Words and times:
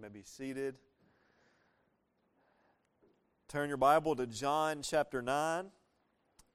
You 0.00 0.08
may 0.08 0.18
be 0.18 0.24
seated. 0.24 0.76
Turn 3.50 3.68
your 3.68 3.76
Bible 3.76 4.16
to 4.16 4.26
John 4.26 4.80
chapter 4.80 5.20
9, 5.20 5.66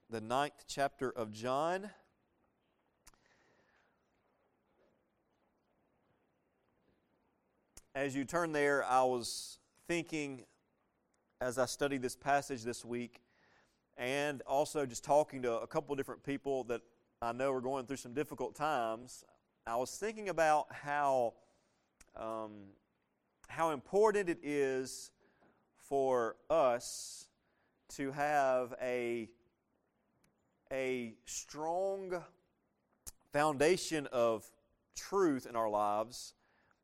the 0.10 0.20
ninth 0.20 0.64
chapter 0.68 1.12
of 1.12 1.32
John. 1.32 1.92
As 7.94 8.16
you 8.16 8.26
turn 8.26 8.52
there, 8.52 8.84
I 8.84 9.04
was 9.04 9.60
thinking 9.88 10.46
as 11.40 11.60
I 11.60 11.68
studied 11.68 12.02
this 12.02 12.16
passage 12.16 12.64
this 12.64 12.84
week, 12.84 13.22
and 13.96 14.42
also 14.48 14.88
just 14.88 15.04
talking 15.04 15.44
to 15.44 15.60
a 15.60 15.68
couple 15.68 15.96
different 15.96 16.24
people 16.24 16.64
that 16.64 16.82
I 17.22 17.32
know 17.32 17.52
are 17.52 17.62
going 17.62 17.86
through 17.86 17.98
some 17.98 18.16
difficult 18.16 18.56
times. 18.56 19.24
I 19.68 19.76
was 19.76 19.92
thinking 19.92 20.30
about 20.30 20.66
how 20.72 21.34
um, 22.16 22.72
how 23.48 23.72
important 23.72 24.30
it 24.30 24.40
is 24.44 25.12
for 25.76 26.36
us 26.50 27.28
to 27.96 28.12
have 28.12 28.74
a 28.82 29.30
a 30.72 31.14
strong 31.26 32.24
foundation 33.32 34.08
of 34.12 34.44
truth 34.96 35.46
in 35.46 35.56
our 35.56 35.70
lives, 35.70 36.34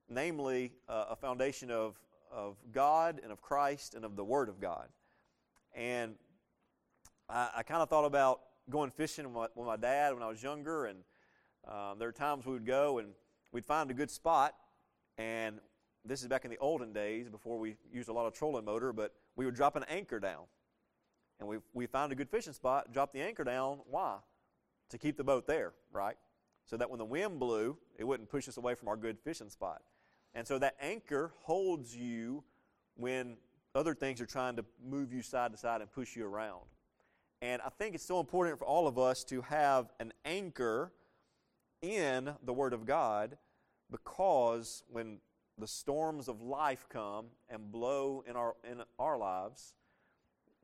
namely 0.08 0.74
uh, 0.88 1.06
a 1.10 1.16
foundation 1.16 1.72
of 1.72 2.00
of 2.32 2.58
God 2.72 3.20
and 3.24 3.32
of 3.32 3.42
Christ 3.42 3.96
and 3.96 4.06
of 4.06 4.16
the 4.16 4.24
Word 4.24 4.48
of 4.50 4.62
God. 4.62 4.88
And 5.76 6.16
I, 7.30 7.50
I 7.58 7.64
kind 7.64 7.82
of 7.82 7.90
thought 7.90 8.06
about 8.06 8.42
going 8.70 8.92
fishing 8.92 9.26
with 9.26 9.34
my, 9.34 9.48
with 9.56 9.68
my, 9.68 9.76
dad 9.76 10.14
when 10.14 10.24
I 10.24 10.28
was 10.28 10.42
younger, 10.42 10.86
and 10.86 11.00
um, 11.68 12.00
there 12.00 12.08
are 12.08 12.14
times 12.14 12.46
we 12.46 12.54
would 12.54 12.66
go 12.66 13.00
and 13.00 13.10
we'd 13.52 13.66
find 13.66 13.92
a 13.92 13.94
good 13.94 14.12
spot, 14.12 14.54
and 15.18 15.60
this 16.06 16.22
is 16.22 16.28
back 16.28 16.46
in 16.46 16.52
the 16.52 16.58
olden 16.58 16.94
days 16.94 17.30
before 17.30 17.60
we 17.60 17.76
used 17.94 18.10
a 18.10 18.14
lot 18.14 18.26
of 18.26 18.34
trolling 18.34 18.66
motor, 18.66 18.92
but 18.92 19.14
we 19.36 19.46
would 19.46 19.56
drop 19.56 19.76
an 19.76 19.84
anchor 19.90 20.20
down. 20.20 20.44
And 21.40 21.48
we, 21.48 21.58
we 21.74 21.88
found 21.88 22.12
a 22.12 22.16
good 22.16 22.30
fishing 22.30 22.54
spot, 22.54 22.94
drop 22.94 23.12
the 23.12 23.22
anchor 23.22 23.44
down. 23.44 23.80
Why? 23.90 24.18
To 24.90 24.98
keep 24.98 25.18
the 25.18 25.24
boat 25.24 25.48
there, 25.48 25.74
right? 25.92 26.18
So 26.66 26.78
that 26.78 26.90
when 26.90 27.00
the 27.00 27.06
wind 27.06 27.40
blew, 27.40 27.78
it 27.98 28.04
wouldn't 28.04 28.30
push 28.30 28.48
us 28.48 28.58
away 28.58 28.76
from 28.76 28.88
our 28.88 28.96
good 28.96 29.18
fishing 29.20 29.50
spot. 29.50 29.82
And 30.34 30.48
so 30.48 30.60
that 30.60 30.76
anchor 30.82 31.32
holds 31.44 31.96
you 31.96 32.44
when 32.96 33.38
other 33.76 33.94
things 33.94 34.22
are 34.22 34.26
trying 34.26 34.56
to 34.58 34.66
move 34.84 35.14
you 35.14 35.22
side 35.22 35.52
to 35.52 35.58
side 35.58 35.82
and 35.82 35.92
push 35.92 36.16
you 36.16 36.26
around. 36.26 36.62
And 37.42 37.62
I 37.64 37.70
think 37.70 37.96
it's 37.96 38.06
so 38.06 38.20
important 38.20 38.60
for 38.60 38.66
all 38.66 38.88
of 38.88 39.00
us 39.00 39.24
to 39.26 39.42
have 39.42 39.92
an 40.00 40.14
anchor 40.26 40.92
in 41.82 42.32
the 42.44 42.54
Word 42.54 42.74
of 42.74 42.86
God 42.86 43.38
because 43.90 44.84
when 44.90 45.18
the 45.62 45.68
storms 45.68 46.28
of 46.28 46.42
life 46.42 46.88
come 46.90 47.28
and 47.50 47.72
blow 47.72 48.24
in 48.28 48.36
our, 48.36 48.56
in 48.70 48.82
our 49.00 49.18
lives, 49.18 49.74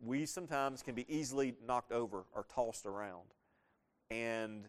we 0.04 0.26
sometimes 0.26 0.82
can 0.82 0.96
be 0.96 1.06
easily 1.08 1.54
knocked 1.66 1.92
over 1.92 2.26
or 2.34 2.46
tossed 2.54 2.86
around. 2.86 3.34
And 4.10 4.66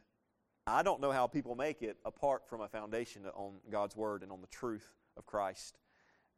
I 0.66 0.82
don't 0.82 1.00
know 1.00 1.12
how 1.12 1.26
people 1.26 1.54
make 1.54 1.82
it 1.82 1.96
apart 2.04 2.46
from 2.46 2.60
a 2.60 2.68
foundation 2.68 3.22
on 3.34 3.54
God's 3.70 3.96
Word 3.96 4.22
and 4.22 4.30
on 4.30 4.42
the 4.42 4.46
truth 4.48 4.86
of 5.16 5.24
Christ. 5.24 5.78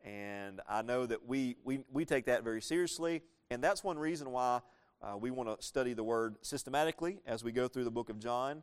And 0.04 0.60
I 0.68 0.82
know 0.82 1.04
that 1.04 1.26
we, 1.26 1.56
we, 1.64 1.80
we 1.92 2.04
take 2.04 2.26
that 2.26 2.44
very 2.44 2.62
seriously. 2.62 3.22
And 3.50 3.62
that's 3.62 3.82
one 3.82 3.98
reason 3.98 4.30
why 4.30 4.60
uh, 5.02 5.16
we 5.16 5.32
want 5.32 5.58
to 5.58 5.66
study 5.66 5.94
the 5.94 6.04
Word 6.04 6.36
systematically 6.42 7.18
as 7.26 7.42
we 7.42 7.50
go 7.50 7.66
through 7.66 7.84
the 7.84 7.90
book 7.90 8.08
of 8.08 8.20
John, 8.20 8.62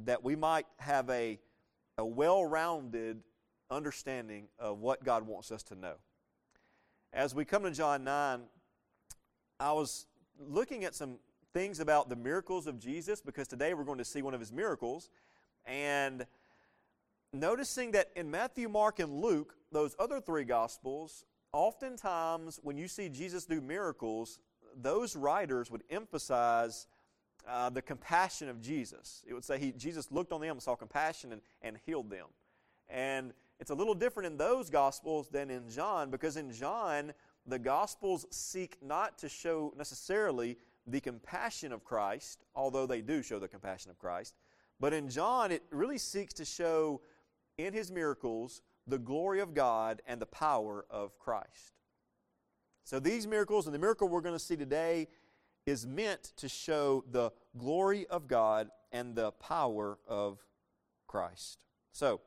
that 0.00 0.24
we 0.24 0.36
might 0.36 0.66
have 0.78 1.10
a, 1.10 1.38
a 1.98 2.04
well 2.04 2.44
rounded 2.44 3.22
understanding 3.70 4.48
of 4.58 4.80
what 4.80 5.04
God 5.04 5.26
wants 5.26 5.50
us 5.50 5.62
to 5.64 5.74
know. 5.74 5.94
As 7.12 7.34
we 7.34 7.44
come 7.44 7.62
to 7.64 7.70
John 7.70 8.04
9, 8.04 8.40
I 9.60 9.72
was 9.72 10.06
looking 10.38 10.84
at 10.84 10.94
some 10.94 11.18
things 11.52 11.80
about 11.80 12.08
the 12.08 12.16
miracles 12.16 12.66
of 12.66 12.78
Jesus 12.78 13.20
because 13.20 13.48
today 13.48 13.74
we're 13.74 13.84
going 13.84 13.98
to 13.98 14.04
see 14.04 14.22
one 14.22 14.34
of 14.34 14.40
his 14.40 14.52
miracles. 14.52 15.10
And 15.66 16.26
noticing 17.32 17.92
that 17.92 18.10
in 18.16 18.30
Matthew, 18.30 18.68
Mark, 18.68 19.00
and 19.00 19.20
Luke, 19.20 19.54
those 19.72 19.96
other 19.98 20.20
three 20.20 20.44
gospels, 20.44 21.24
oftentimes 21.52 22.60
when 22.62 22.76
you 22.76 22.88
see 22.88 23.08
Jesus 23.08 23.44
do 23.44 23.60
miracles, 23.60 24.38
those 24.76 25.16
writers 25.16 25.70
would 25.70 25.82
emphasize 25.90 26.86
uh, 27.48 27.70
the 27.70 27.82
compassion 27.82 28.48
of 28.48 28.60
Jesus. 28.60 29.24
It 29.26 29.34
would 29.34 29.44
say 29.44 29.58
he, 29.58 29.72
Jesus 29.72 30.10
looked 30.10 30.32
on 30.32 30.40
them 30.40 30.52
and 30.52 30.62
saw 30.62 30.76
compassion 30.76 31.32
and, 31.32 31.42
and 31.62 31.78
healed 31.86 32.10
them. 32.10 32.26
And 32.88 33.32
it's 33.60 33.70
a 33.70 33.74
little 33.74 33.94
different 33.94 34.26
in 34.26 34.36
those 34.36 34.70
gospels 34.70 35.28
than 35.28 35.50
in 35.50 35.68
John 35.68 36.10
because 36.10 36.36
in 36.36 36.52
John, 36.52 37.12
the 37.46 37.58
gospels 37.58 38.26
seek 38.30 38.78
not 38.82 39.18
to 39.18 39.28
show 39.28 39.72
necessarily 39.76 40.56
the 40.86 41.00
compassion 41.00 41.72
of 41.72 41.84
Christ, 41.84 42.44
although 42.54 42.86
they 42.86 43.00
do 43.00 43.22
show 43.22 43.38
the 43.38 43.48
compassion 43.48 43.90
of 43.90 43.98
Christ. 43.98 44.34
But 44.80 44.92
in 44.92 45.08
John, 45.08 45.50
it 45.50 45.62
really 45.70 45.98
seeks 45.98 46.32
to 46.34 46.44
show 46.44 47.00
in 47.56 47.72
his 47.72 47.90
miracles 47.90 48.62
the 48.86 48.98
glory 48.98 49.40
of 49.40 49.54
God 49.54 50.02
and 50.06 50.20
the 50.20 50.26
power 50.26 50.86
of 50.88 51.18
Christ. 51.18 51.74
So 52.84 52.98
these 52.98 53.26
miracles 53.26 53.66
and 53.66 53.74
the 53.74 53.78
miracle 53.78 54.08
we're 54.08 54.22
going 54.22 54.34
to 54.34 54.38
see 54.38 54.56
today 54.56 55.08
is 55.66 55.86
meant 55.86 56.32
to 56.36 56.48
show 56.48 57.04
the 57.10 57.30
glory 57.58 58.06
of 58.06 58.26
God 58.26 58.70
and 58.92 59.14
the 59.14 59.32
power 59.32 59.98
of 60.06 60.38
Christ. 61.06 61.58
So, 61.92 62.20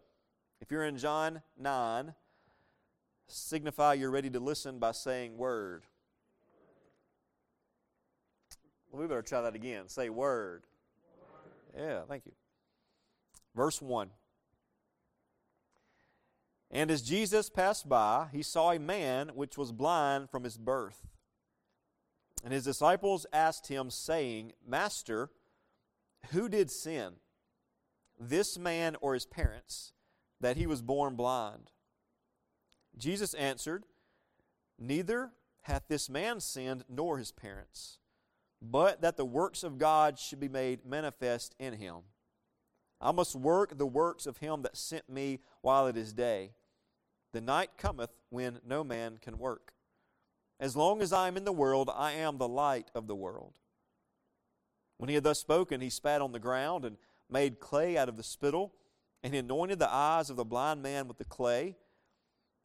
if 0.62 0.72
you're 0.72 0.86
in 0.86 0.98
John 0.98 1.42
9, 1.58 2.14
signify 3.28 3.96
you're 3.96 4.12
ready 4.12 4.30
to 4.30 4.40
listen 4.40 4.80
by 4.80 4.92
saying 4.92 5.38
word. 5.38 5.84
Well, 8.92 9.02
we 9.02 9.08
better 9.08 9.22
try 9.22 9.42
that 9.42 9.56
again. 9.56 9.88
Say 9.88 10.10
word. 10.10 10.64
word. 11.76 11.84
Yeah, 11.84 12.02
thank 12.08 12.26
you. 12.26 12.34
Verse 13.56 13.82
1. 13.82 14.10
And 16.70 16.90
as 16.90 17.02
Jesus 17.02 17.50
passed 17.50 17.90
by, 17.90 18.28
he 18.32 18.44
saw 18.44 18.72
a 18.72 18.80
man 18.80 19.32
which 19.36 19.58
was 19.58 19.72
blind 19.72 20.30
from 20.30 20.44
his 20.44 20.58
birth. 20.58 21.08
And 22.44 22.54
his 22.54 22.64
disciples 22.64 23.26
asked 23.34 23.68
him, 23.68 23.90
saying, 23.90 24.54
Master, 24.66 25.30
who 26.32 26.48
did 26.48 26.72
sin, 26.72 27.14
this 28.20 28.58
man 28.58 28.96
or 29.02 29.14
his 29.14 29.26
parents, 29.26 29.94
that 30.41 30.57
he 30.57 30.68
was 30.68 30.81
born 30.81 31.16
blind? 31.16 31.72
Jesus 32.97 33.34
answered, 33.34 33.85
Neither 34.78 35.31
hath 35.62 35.84
this 35.88 36.09
man 36.09 36.40
sinned 36.40 36.84
nor 36.90 37.18
his 37.18 37.31
parents, 37.31 38.00
but 38.62 39.02
that 39.02 39.18
the 39.18 39.25
works 39.25 39.63
of 39.63 39.78
God 39.78 40.19
should 40.19 40.40
be 40.40 40.50
made 40.50 40.85
manifest 40.85 41.56
in 41.59 41.74
him. 41.74 41.97
I 43.00 43.12
must 43.12 43.35
work 43.35 43.78
the 43.78 43.85
works 43.85 44.25
of 44.28 44.38
him 44.38 44.62
that 44.63 44.78
sent 44.78 45.09
me 45.09 45.40
while 45.62 45.88
it 45.88 45.97
is 45.97 46.13
day. 46.13 46.52
The 47.34 47.41
night 47.41 47.72
cometh 47.78 48.12
when 48.29 48.59
no 48.66 48.84
man 48.84 49.18
can 49.22 49.38
work. 49.38 49.73
As 50.59 50.75
long 50.75 51.02
as 51.02 51.12
I 51.12 51.28
am 51.28 51.38
in 51.38 51.46
the 51.46 51.52
world, 51.52 51.90
I 51.96 52.12
am 52.12 52.38
the 52.38 52.47
light 52.47 52.91
of 52.94 53.08
the 53.08 53.16
world. 53.16 53.56
When 54.97 55.09
he 55.09 55.16
had 55.16 55.23
thus 55.23 55.40
spoken, 55.40 55.81
he 55.81 55.90
spat 55.90 56.22
on 56.22 56.31
the 56.31 56.40
ground 56.40 56.85
and 56.85 56.97
made 57.28 57.59
clay 57.59 57.97
out 57.97 58.09
of 58.09 58.18
the 58.18 58.23
spittle 58.23 58.73
and 59.24 59.34
he 59.34 59.40
anointed 59.40 59.80
the 59.80 59.94
eyes 59.94 60.30
of 60.30 60.36
the 60.36 60.46
blind 60.46 60.82
man 60.82 61.08
with 61.08 61.18
the 61.18 61.26
clay, 61.26 61.78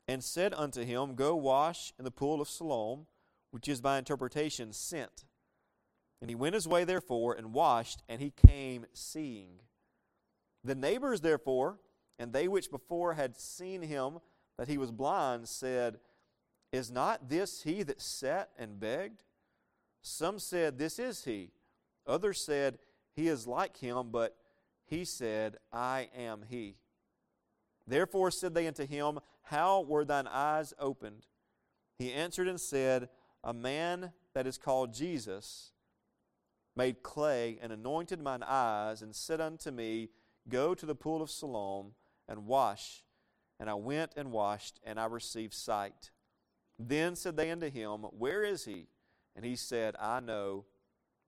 and 0.08 0.22
said 0.22 0.54
unto 0.54 0.84
him, 0.84 1.14
Go 1.14 1.34
wash 1.34 1.92
in 1.98 2.04
the 2.04 2.10
pool 2.10 2.40
of 2.40 2.48
Siloam, 2.48 3.06
which 3.50 3.68
is 3.68 3.80
by 3.80 3.98
interpretation 3.98 4.72
sent. 4.72 5.24
And 6.20 6.30
he 6.30 6.36
went 6.36 6.54
his 6.54 6.68
way 6.68 6.84
therefore 6.84 7.34
and 7.34 7.52
washed, 7.52 8.02
and 8.08 8.20
he 8.20 8.30
came 8.30 8.86
seeing. 8.92 9.60
The 10.64 10.74
neighbors 10.74 11.20
therefore, 11.20 11.78
and 12.18 12.32
they 12.32 12.48
which 12.48 12.70
before 12.70 13.14
had 13.14 13.36
seen 13.36 13.82
him 13.82 14.18
that 14.58 14.68
he 14.68 14.78
was 14.78 14.90
blind, 14.90 15.48
said, 15.48 15.98
Is 16.72 16.90
not 16.90 17.28
this 17.28 17.62
he 17.62 17.82
that 17.82 18.00
sat 18.00 18.50
and 18.58 18.80
begged? 18.80 19.22
Some 20.02 20.38
said, 20.38 20.78
This 20.78 20.98
is 20.98 21.24
he. 21.24 21.50
Others 22.06 22.40
said, 22.40 22.78
He 23.14 23.28
is 23.28 23.46
like 23.46 23.76
him, 23.76 24.08
but 24.10 24.36
he 24.86 25.04
said, 25.04 25.56
I 25.72 26.08
am 26.16 26.44
he. 26.48 26.76
Therefore 27.86 28.30
said 28.30 28.54
they 28.54 28.66
unto 28.66 28.86
him, 28.86 29.18
How 29.42 29.80
were 29.80 30.04
thine 30.04 30.28
eyes 30.28 30.72
opened? 30.78 31.26
He 31.98 32.12
answered 32.12 32.48
and 32.48 32.60
said, 32.60 33.08
A 33.42 33.52
man 33.52 34.12
that 34.34 34.46
is 34.46 34.58
called 34.58 34.94
Jesus 34.94 35.72
made 36.76 37.02
clay 37.02 37.58
and 37.60 37.72
anointed 37.72 38.20
mine 38.20 38.42
eyes, 38.42 39.02
and 39.02 39.14
said 39.14 39.40
unto 39.40 39.70
me, 39.70 40.10
Go 40.48 40.74
to 40.74 40.86
the 40.86 40.94
pool 40.94 41.22
of 41.22 41.30
Siloam 41.30 41.92
and 42.28 42.46
wash. 42.46 43.02
And 43.58 43.70
I 43.70 43.74
went 43.74 44.12
and 44.16 44.30
washed, 44.30 44.78
and 44.84 45.00
I 45.00 45.06
received 45.06 45.54
sight. 45.54 46.10
Then 46.78 47.16
said 47.16 47.36
they 47.36 47.50
unto 47.50 47.70
him, 47.70 48.02
Where 48.02 48.44
is 48.44 48.66
he? 48.66 48.88
And 49.34 49.44
he 49.44 49.56
said, 49.56 49.96
I 49.98 50.20
know 50.20 50.66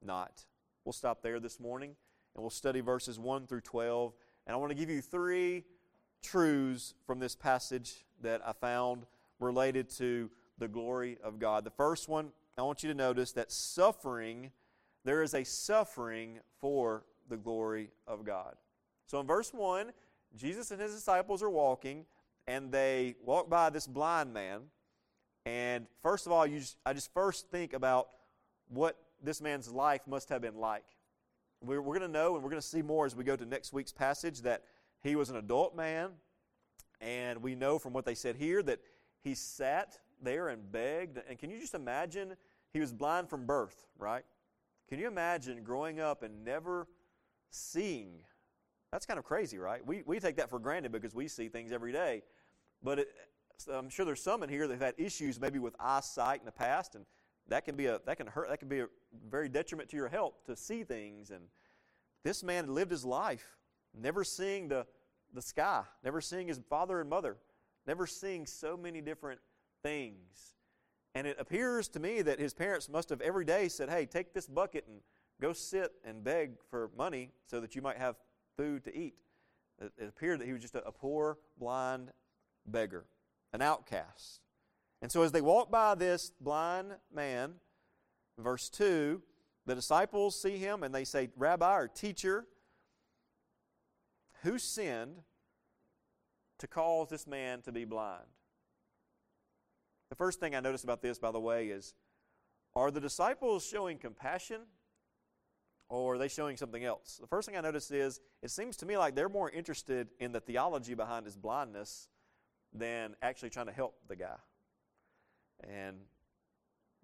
not. 0.02 0.44
We'll 0.84 0.92
stop 0.92 1.22
there 1.22 1.40
this 1.40 1.58
morning 1.58 1.96
and 2.38 2.44
we'll 2.44 2.50
study 2.50 2.80
verses 2.80 3.18
1 3.18 3.48
through 3.48 3.62
12. 3.62 4.12
And 4.46 4.54
I 4.54 4.56
want 4.58 4.70
to 4.70 4.76
give 4.76 4.88
you 4.88 5.00
three 5.00 5.64
truths 6.22 6.94
from 7.04 7.18
this 7.18 7.34
passage 7.34 8.04
that 8.22 8.40
I 8.46 8.52
found 8.52 9.06
related 9.40 9.90
to 9.96 10.30
the 10.56 10.68
glory 10.68 11.18
of 11.24 11.40
God. 11.40 11.64
The 11.64 11.72
first 11.72 12.08
one, 12.08 12.30
I 12.56 12.62
want 12.62 12.84
you 12.84 12.90
to 12.90 12.94
notice 12.94 13.32
that 13.32 13.50
suffering, 13.50 14.52
there 15.04 15.24
is 15.24 15.34
a 15.34 15.42
suffering 15.42 16.38
for 16.60 17.02
the 17.28 17.36
glory 17.36 17.90
of 18.06 18.24
God. 18.24 18.54
So 19.06 19.18
in 19.18 19.26
verse 19.26 19.52
1, 19.52 19.90
Jesus 20.36 20.70
and 20.70 20.80
his 20.80 20.94
disciples 20.94 21.42
are 21.42 21.50
walking, 21.50 22.06
and 22.46 22.70
they 22.70 23.16
walk 23.24 23.50
by 23.50 23.68
this 23.68 23.88
blind 23.88 24.32
man. 24.32 24.60
And 25.44 25.88
first 26.04 26.24
of 26.26 26.30
all, 26.30 26.46
just, 26.46 26.76
I 26.86 26.92
just 26.92 27.12
first 27.12 27.50
think 27.50 27.72
about 27.72 28.10
what 28.68 28.96
this 29.20 29.40
man's 29.40 29.72
life 29.72 30.02
must 30.06 30.28
have 30.28 30.42
been 30.42 30.58
like. 30.58 30.84
We're, 31.62 31.80
we're 31.80 31.98
going 31.98 32.10
to 32.10 32.18
know, 32.18 32.34
and 32.34 32.44
we're 32.44 32.50
going 32.50 32.62
to 32.62 32.66
see 32.66 32.82
more 32.82 33.06
as 33.06 33.16
we 33.16 33.24
go 33.24 33.36
to 33.36 33.44
next 33.44 33.72
week's 33.72 33.92
passage, 33.92 34.42
that 34.42 34.64
he 35.02 35.16
was 35.16 35.30
an 35.30 35.36
adult 35.36 35.76
man. 35.76 36.10
And 37.00 37.42
we 37.42 37.54
know 37.54 37.78
from 37.78 37.92
what 37.92 38.04
they 38.04 38.14
said 38.14 38.36
here 38.36 38.62
that 38.64 38.80
he 39.22 39.34
sat 39.34 39.98
there 40.22 40.48
and 40.48 40.70
begged. 40.70 41.20
And 41.28 41.38
can 41.38 41.50
you 41.50 41.60
just 41.60 41.74
imagine? 41.74 42.34
He 42.72 42.80
was 42.80 42.92
blind 42.92 43.28
from 43.28 43.46
birth, 43.46 43.86
right? 43.98 44.24
Can 44.88 44.98
you 44.98 45.06
imagine 45.06 45.62
growing 45.62 46.00
up 46.00 46.22
and 46.22 46.44
never 46.44 46.86
seeing? 47.50 48.20
That's 48.92 49.06
kind 49.06 49.18
of 49.18 49.24
crazy, 49.24 49.58
right? 49.58 49.84
We, 49.86 50.02
we 50.06 50.18
take 50.18 50.36
that 50.36 50.50
for 50.50 50.58
granted 50.58 50.92
because 50.92 51.14
we 51.14 51.28
see 51.28 51.48
things 51.48 51.72
every 51.72 51.92
day. 51.92 52.22
But 52.82 53.00
it, 53.00 53.08
I'm 53.72 53.90
sure 53.90 54.04
there's 54.04 54.22
some 54.22 54.42
in 54.42 54.48
here 54.48 54.66
that 54.66 54.74
have 54.74 54.82
had 54.82 54.94
issues 54.98 55.40
maybe 55.40 55.58
with 55.58 55.74
eyesight 55.80 56.40
in 56.40 56.46
the 56.46 56.52
past, 56.52 56.94
and 56.94 57.04
that 57.48 57.64
can 57.64 57.76
be 57.76 57.86
a 57.86 58.00
that 58.06 58.16
can 58.16 58.26
hurt. 58.26 58.48
That 58.48 58.58
can 58.58 58.68
be 58.68 58.80
a 58.80 58.88
very 59.28 59.48
detriment 59.48 59.88
to 59.90 59.96
your 59.96 60.08
health 60.08 60.34
to 60.46 60.56
see 60.56 60.84
things. 60.84 61.30
And 61.30 61.44
this 62.24 62.42
man 62.42 62.74
lived 62.74 62.90
his 62.90 63.04
life 63.04 63.56
never 63.94 64.24
seeing 64.24 64.68
the 64.68 64.86
the 65.34 65.42
sky, 65.42 65.82
never 66.04 66.20
seeing 66.20 66.48
his 66.48 66.60
father 66.70 67.00
and 67.00 67.10
mother, 67.10 67.36
never 67.86 68.06
seeing 68.06 68.46
so 68.46 68.76
many 68.76 69.00
different 69.00 69.40
things. 69.82 70.54
And 71.14 71.26
it 71.26 71.36
appears 71.38 71.88
to 71.88 72.00
me 72.00 72.22
that 72.22 72.38
his 72.38 72.54
parents 72.54 72.88
must 72.88 73.10
have 73.10 73.20
every 73.20 73.44
day 73.44 73.68
said, 73.68 73.90
Hey, 73.90 74.06
take 74.06 74.32
this 74.32 74.46
bucket 74.46 74.84
and 74.86 75.00
go 75.40 75.52
sit 75.52 75.92
and 76.04 76.22
beg 76.22 76.52
for 76.70 76.90
money 76.96 77.32
so 77.46 77.60
that 77.60 77.74
you 77.74 77.82
might 77.82 77.96
have 77.96 78.16
food 78.56 78.84
to 78.84 78.96
eat. 78.96 79.14
It, 79.80 79.92
appeared 80.06 80.40
that 80.40 80.46
he 80.46 80.52
was 80.52 80.62
just 80.62 80.74
a, 80.74 80.84
a 80.86 80.92
poor, 80.92 81.38
blind 81.58 82.10
beggar, 82.66 83.06
an 83.52 83.62
outcast. 83.62 84.40
And 85.00 85.12
so 85.12 85.22
as 85.22 85.32
they 85.32 85.40
walk 85.40 85.70
by 85.70 85.94
this 85.94 86.32
blind 86.40 86.92
man, 87.14 87.54
verse 88.38 88.68
2, 88.68 89.22
the 89.66 89.74
disciples 89.74 90.40
see 90.40 90.56
him 90.58 90.82
and 90.82 90.94
they 90.94 91.04
say, 91.04 91.28
Rabbi 91.36 91.76
or 91.76 91.88
teacher, 91.88 92.46
who 94.42 94.58
sinned 94.58 95.16
to 96.58 96.66
cause 96.66 97.10
this 97.10 97.26
man 97.26 97.62
to 97.62 97.72
be 97.72 97.84
blind? 97.84 98.24
The 100.10 100.16
first 100.16 100.40
thing 100.40 100.54
I 100.54 100.60
notice 100.60 100.84
about 100.84 101.02
this, 101.02 101.18
by 101.18 101.30
the 101.30 101.40
way, 101.40 101.68
is 101.68 101.94
are 102.74 102.90
the 102.90 103.00
disciples 103.00 103.66
showing 103.66 103.98
compassion 103.98 104.62
or 105.88 106.14
are 106.14 106.18
they 106.18 106.28
showing 106.28 106.56
something 106.56 106.84
else? 106.84 107.18
The 107.20 107.26
first 107.26 107.46
thing 107.46 107.56
I 107.56 107.60
notice 107.60 107.90
is 107.90 108.20
it 108.42 108.50
seems 108.50 108.76
to 108.78 108.86
me 108.86 108.96
like 108.96 109.14
they're 109.14 109.28
more 109.28 109.50
interested 109.50 110.08
in 110.18 110.32
the 110.32 110.40
theology 110.40 110.94
behind 110.94 111.26
his 111.26 111.36
blindness 111.36 112.08
than 112.72 113.16
actually 113.22 113.50
trying 113.50 113.66
to 113.66 113.72
help 113.72 113.96
the 114.08 114.16
guy. 114.16 114.36
And 115.62 115.96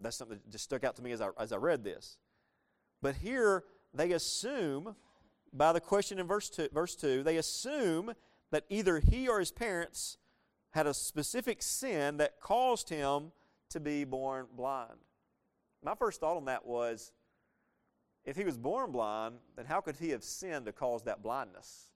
that's 0.00 0.16
something 0.16 0.38
that 0.38 0.50
just 0.50 0.64
stuck 0.64 0.84
out 0.84 0.96
to 0.96 1.02
me 1.02 1.12
as 1.12 1.20
I, 1.20 1.28
as 1.38 1.52
I 1.52 1.56
read 1.56 1.84
this. 1.84 2.18
But 3.02 3.16
here, 3.16 3.64
they 3.92 4.12
assume, 4.12 4.94
by 5.52 5.72
the 5.72 5.80
question 5.80 6.18
in 6.18 6.26
verse 6.26 6.48
2, 6.50 6.68
verse 6.72 6.94
2, 6.96 7.22
they 7.22 7.36
assume 7.36 8.14
that 8.50 8.64
either 8.68 8.98
he 9.00 9.28
or 9.28 9.38
his 9.38 9.50
parents 9.50 10.18
had 10.70 10.86
a 10.86 10.94
specific 10.94 11.62
sin 11.62 12.16
that 12.16 12.40
caused 12.40 12.88
him 12.88 13.32
to 13.70 13.80
be 13.80 14.04
born 14.04 14.46
blind. 14.56 14.98
My 15.82 15.94
first 15.94 16.20
thought 16.20 16.36
on 16.36 16.46
that 16.46 16.64
was 16.64 17.12
if 18.24 18.36
he 18.36 18.44
was 18.44 18.56
born 18.56 18.90
blind, 18.90 19.36
then 19.56 19.66
how 19.66 19.80
could 19.80 19.96
he 19.96 20.10
have 20.10 20.24
sinned 20.24 20.66
to 20.66 20.72
cause 20.72 21.02
that 21.02 21.22
blindness? 21.22 21.90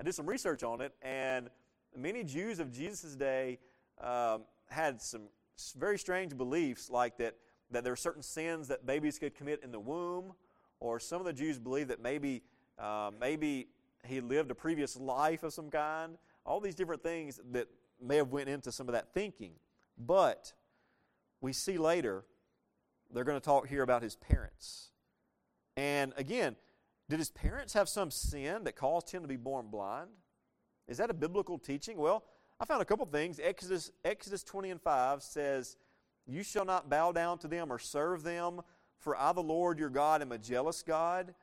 I 0.00 0.04
did 0.04 0.14
some 0.14 0.26
research 0.26 0.62
on 0.62 0.80
it, 0.80 0.92
and 1.02 1.50
many 1.96 2.24
Jews 2.24 2.58
of 2.58 2.72
Jesus' 2.72 3.14
day 3.14 3.58
um, 4.00 4.42
had 4.68 5.00
some 5.00 5.22
very 5.78 5.98
strange 5.98 6.36
beliefs, 6.36 6.90
like 6.90 7.16
that, 7.18 7.34
that 7.70 7.84
there 7.84 7.92
are 7.92 7.96
certain 7.96 8.22
sins 8.22 8.68
that 8.68 8.86
babies 8.86 9.18
could 9.18 9.34
commit 9.34 9.62
in 9.62 9.72
the 9.72 9.80
womb, 9.80 10.32
or 10.80 11.00
some 11.00 11.20
of 11.20 11.26
the 11.26 11.32
Jews 11.32 11.58
believe 11.58 11.88
that 11.88 12.00
maybe, 12.00 12.42
uh, 12.78 13.10
maybe 13.18 13.68
he 14.04 14.20
lived 14.20 14.50
a 14.50 14.54
previous 14.54 14.96
life 14.96 15.42
of 15.42 15.52
some 15.52 15.70
kind. 15.70 16.18
All 16.44 16.60
these 16.60 16.74
different 16.74 17.02
things 17.02 17.40
that 17.52 17.68
may 18.00 18.16
have 18.16 18.30
went 18.30 18.48
into 18.48 18.70
some 18.70 18.88
of 18.88 18.92
that 18.92 19.12
thinking. 19.14 19.52
But 19.98 20.52
we 21.40 21.52
see 21.52 21.78
later 21.78 22.24
they're 23.12 23.24
going 23.24 23.40
to 23.40 23.44
talk 23.44 23.68
here 23.68 23.82
about 23.82 24.02
his 24.02 24.16
parents. 24.16 24.90
And 25.76 26.12
again, 26.16 26.56
did 27.08 27.18
his 27.18 27.30
parents 27.30 27.72
have 27.74 27.88
some 27.88 28.10
sin 28.10 28.64
that 28.64 28.76
caused 28.76 29.10
him 29.10 29.22
to 29.22 29.28
be 29.28 29.36
born 29.36 29.66
blind? 29.68 30.10
Is 30.88 30.98
that 30.98 31.10
a 31.10 31.14
biblical 31.14 31.58
teaching? 31.58 31.98
Well, 31.98 32.24
I 32.58 32.64
found 32.64 32.82
a 32.82 32.86
couple 32.86 33.04
things. 33.06 33.40
Exodus, 33.42 33.90
Exodus 34.04 34.42
20 34.42 34.70
and 34.70 34.80
5 34.80 35.22
says, 35.22 35.76
You 36.26 36.42
shall 36.42 36.64
not 36.64 36.88
bow 36.88 37.12
down 37.12 37.38
to 37.38 37.48
them 37.48 37.70
or 37.70 37.78
serve 37.78 38.22
them, 38.22 38.60
for 38.98 39.16
I, 39.16 39.32
the 39.32 39.42
Lord 39.42 39.78
your 39.78 39.90
God, 39.90 40.22
am 40.22 40.32
a 40.32 40.38
jealous 40.38 40.82
God, 40.82 41.34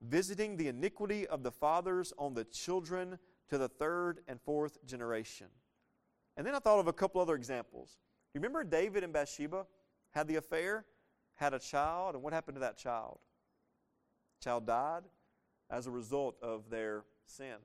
visiting 0.00 0.56
the 0.56 0.68
iniquity 0.68 1.26
of 1.26 1.42
the 1.42 1.52
fathers 1.52 2.12
on 2.18 2.34
the 2.34 2.44
children 2.44 3.18
to 3.50 3.58
the 3.58 3.68
third 3.68 4.20
and 4.26 4.40
fourth 4.40 4.84
generation. 4.86 5.48
And 6.36 6.46
then 6.46 6.54
I 6.54 6.58
thought 6.58 6.78
of 6.78 6.88
a 6.88 6.92
couple 6.92 7.20
other 7.20 7.34
examples. 7.34 7.98
You 8.32 8.40
remember 8.40 8.64
David 8.64 9.04
and 9.04 9.12
Bathsheba 9.12 9.66
had 10.12 10.26
the 10.26 10.36
affair, 10.36 10.86
had 11.34 11.52
a 11.52 11.58
child, 11.58 12.14
and 12.14 12.22
what 12.22 12.32
happened 12.32 12.56
to 12.56 12.60
that 12.60 12.78
child? 12.78 13.18
child 14.42 14.66
died 14.66 15.02
as 15.70 15.86
a 15.86 15.90
result 15.90 16.36
of 16.42 16.68
their 16.68 17.04
sin. 17.26 17.56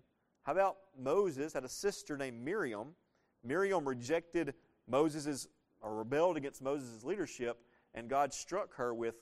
How 0.47 0.53
about 0.53 0.77
Moses 0.97 1.51
had 1.51 1.65
a 1.65 1.69
sister 1.69 2.15
named 2.15 2.41
Miriam? 2.41 2.95
Miriam 3.43 3.85
rejected 3.85 4.53
Moses' 4.87 5.49
or 5.81 5.93
rebelled 5.97 6.37
against 6.37 6.61
Moses' 6.61 7.03
leadership, 7.03 7.59
and 7.93 8.09
God 8.09 8.33
struck 8.33 8.73
her 8.75 8.93
with 8.93 9.15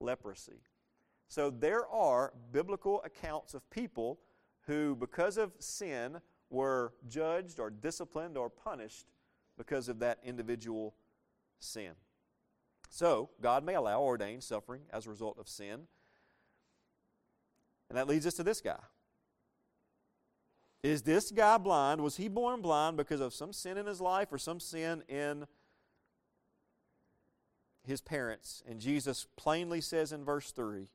leprosy. 0.00 0.60
So 1.28 1.50
there 1.50 1.86
are 1.86 2.34
biblical 2.50 3.00
accounts 3.04 3.54
of 3.54 3.70
people 3.70 4.18
who, 4.66 4.96
because 4.96 5.36
of 5.36 5.52
sin, 5.60 6.20
were 6.50 6.94
judged 7.08 7.60
or 7.60 7.70
disciplined 7.70 8.36
or 8.36 8.50
punished 8.50 9.06
because 9.56 9.88
of 9.88 10.00
that 10.00 10.18
individual 10.24 10.96
sin. 11.60 11.92
So, 12.88 13.30
God 13.40 13.64
may 13.64 13.74
allow 13.74 14.00
or 14.00 14.16
ordain 14.18 14.40
suffering 14.40 14.82
as 14.92 15.06
a 15.06 15.10
result 15.10 15.38
of 15.38 15.48
sin. 15.48 15.82
And 17.88 17.96
that 17.96 18.08
leads 18.08 18.26
us 18.26 18.34
to 18.34 18.42
this 18.42 18.60
guy. 18.60 18.80
Is 20.82 21.02
this 21.02 21.30
guy 21.30 21.58
blind? 21.58 22.00
Was 22.00 22.16
he 22.16 22.28
born 22.28 22.60
blind 22.60 22.96
because 22.96 23.20
of 23.20 23.32
some 23.32 23.52
sin 23.52 23.78
in 23.78 23.86
his 23.86 24.00
life 24.00 24.32
or 24.32 24.38
some 24.38 24.58
sin 24.58 25.02
in 25.08 25.46
his 27.84 28.00
parents? 28.00 28.62
And 28.68 28.80
Jesus 28.80 29.26
plainly 29.36 29.80
says 29.80 30.12
in 30.12 30.24
verse 30.24 30.50
3 30.50 30.88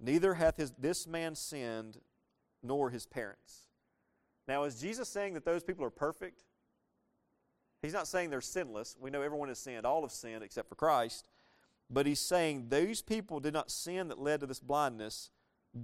Neither 0.00 0.34
hath 0.34 0.58
his, 0.58 0.72
this 0.78 1.06
man 1.06 1.34
sinned 1.34 1.98
nor 2.62 2.90
his 2.90 3.06
parents. 3.06 3.64
Now, 4.46 4.64
is 4.64 4.80
Jesus 4.80 5.08
saying 5.08 5.34
that 5.34 5.44
those 5.44 5.64
people 5.64 5.84
are 5.84 5.90
perfect? 5.90 6.44
He's 7.82 7.92
not 7.92 8.08
saying 8.08 8.30
they're 8.30 8.40
sinless. 8.40 8.96
We 9.00 9.10
know 9.10 9.22
everyone 9.22 9.48
has 9.48 9.58
sinned. 9.58 9.86
All 9.86 10.02
have 10.02 10.12
sinned 10.12 10.42
except 10.42 10.68
for 10.68 10.74
Christ. 10.74 11.26
But 11.90 12.06
he's 12.06 12.20
saying 12.20 12.66
those 12.68 13.02
people 13.02 13.40
did 13.40 13.54
not 13.54 13.70
sin 13.70 14.08
that 14.08 14.20
led 14.20 14.40
to 14.40 14.46
this 14.46 14.60
blindness, 14.60 15.30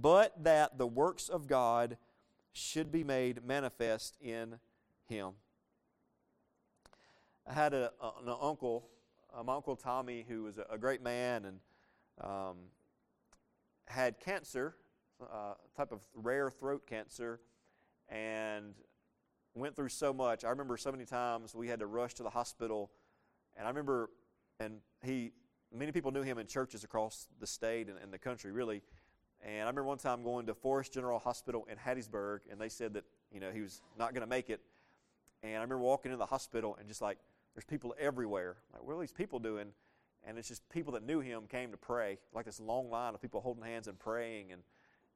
but 0.01 0.43
that 0.43 0.77
the 0.77 0.87
works 0.87 1.29
of 1.29 1.47
God 1.47 1.97
should 2.51 2.91
be 2.91 3.03
made 3.03 3.43
manifest 3.45 4.17
in 4.21 4.59
him. 5.07 5.31
I 7.47 7.53
had 7.53 7.73
a, 7.73 7.91
an 8.01 8.33
uncle, 8.41 8.87
uh, 9.37 9.43
my 9.43 9.55
uncle 9.55 9.75
Tommy, 9.75 10.25
who 10.27 10.43
was 10.43 10.57
a, 10.57 10.65
a 10.71 10.77
great 10.77 11.03
man 11.03 11.45
and 11.45 11.59
um, 12.21 12.55
had 13.87 14.19
cancer 14.19 14.75
uh, 15.21 15.53
type 15.75 15.91
of 15.91 15.99
rare 16.13 16.49
throat 16.49 16.87
cancer 16.87 17.39
and 18.09 18.73
went 19.53 19.75
through 19.75 19.89
so 19.89 20.13
much. 20.13 20.43
I 20.43 20.49
remember 20.49 20.77
so 20.77 20.91
many 20.91 21.05
times 21.05 21.55
we 21.55 21.67
had 21.67 21.79
to 21.79 21.87
rush 21.87 22.13
to 22.15 22.23
the 22.23 22.29
hospital, 22.29 22.91
and 23.55 23.65
I 23.65 23.69
remember, 23.69 24.09
and 24.59 24.79
he, 25.03 25.31
many 25.73 25.91
people 25.91 26.11
knew 26.11 26.23
him 26.23 26.37
in 26.37 26.47
churches 26.47 26.83
across 26.83 27.27
the 27.39 27.47
state 27.47 27.87
and, 27.87 27.97
and 28.01 28.11
the 28.11 28.17
country, 28.17 28.51
really. 28.51 28.81
And 29.45 29.57
I 29.57 29.59
remember 29.59 29.83
one 29.83 29.99
time 29.99 30.23
going 30.23 30.47
to 30.47 30.55
Forrest 30.55 30.91
General 30.91 31.19
Hospital 31.19 31.67
in 31.71 31.77
Hattiesburg, 31.77 32.39
and 32.51 32.59
they 32.59 32.67
said 32.67 32.95
that 32.95 33.03
you 33.31 33.39
know 33.39 33.51
he 33.51 33.61
was 33.61 33.81
not 33.97 34.13
going 34.13 34.21
to 34.21 34.27
make 34.27 34.49
it. 34.49 34.59
And 35.43 35.53
I 35.53 35.61
remember 35.61 35.77
walking 35.79 36.11
into 36.11 36.17
the 36.17 36.25
hospital 36.25 36.75
and 36.79 36.87
just 36.87 37.01
like 37.01 37.19
there's 37.53 37.65
people 37.65 37.93
everywhere. 37.99 38.57
Like, 38.73 38.83
what 38.83 38.95
are 38.95 38.99
these 38.99 39.11
people 39.11 39.37
doing? 39.37 39.67
And 40.27 40.39
it's 40.39 40.47
just 40.47 40.67
people 40.69 40.93
that 40.93 41.05
knew 41.05 41.19
him 41.19 41.43
came 41.47 41.69
to 41.69 41.77
pray, 41.77 42.17
like 42.33 42.45
this 42.45 42.59
long 42.59 42.89
line 42.89 43.13
of 43.13 43.21
people 43.21 43.39
holding 43.39 43.63
hands 43.63 43.87
and 43.87 43.99
praying. 43.99 44.51
And 44.51 44.63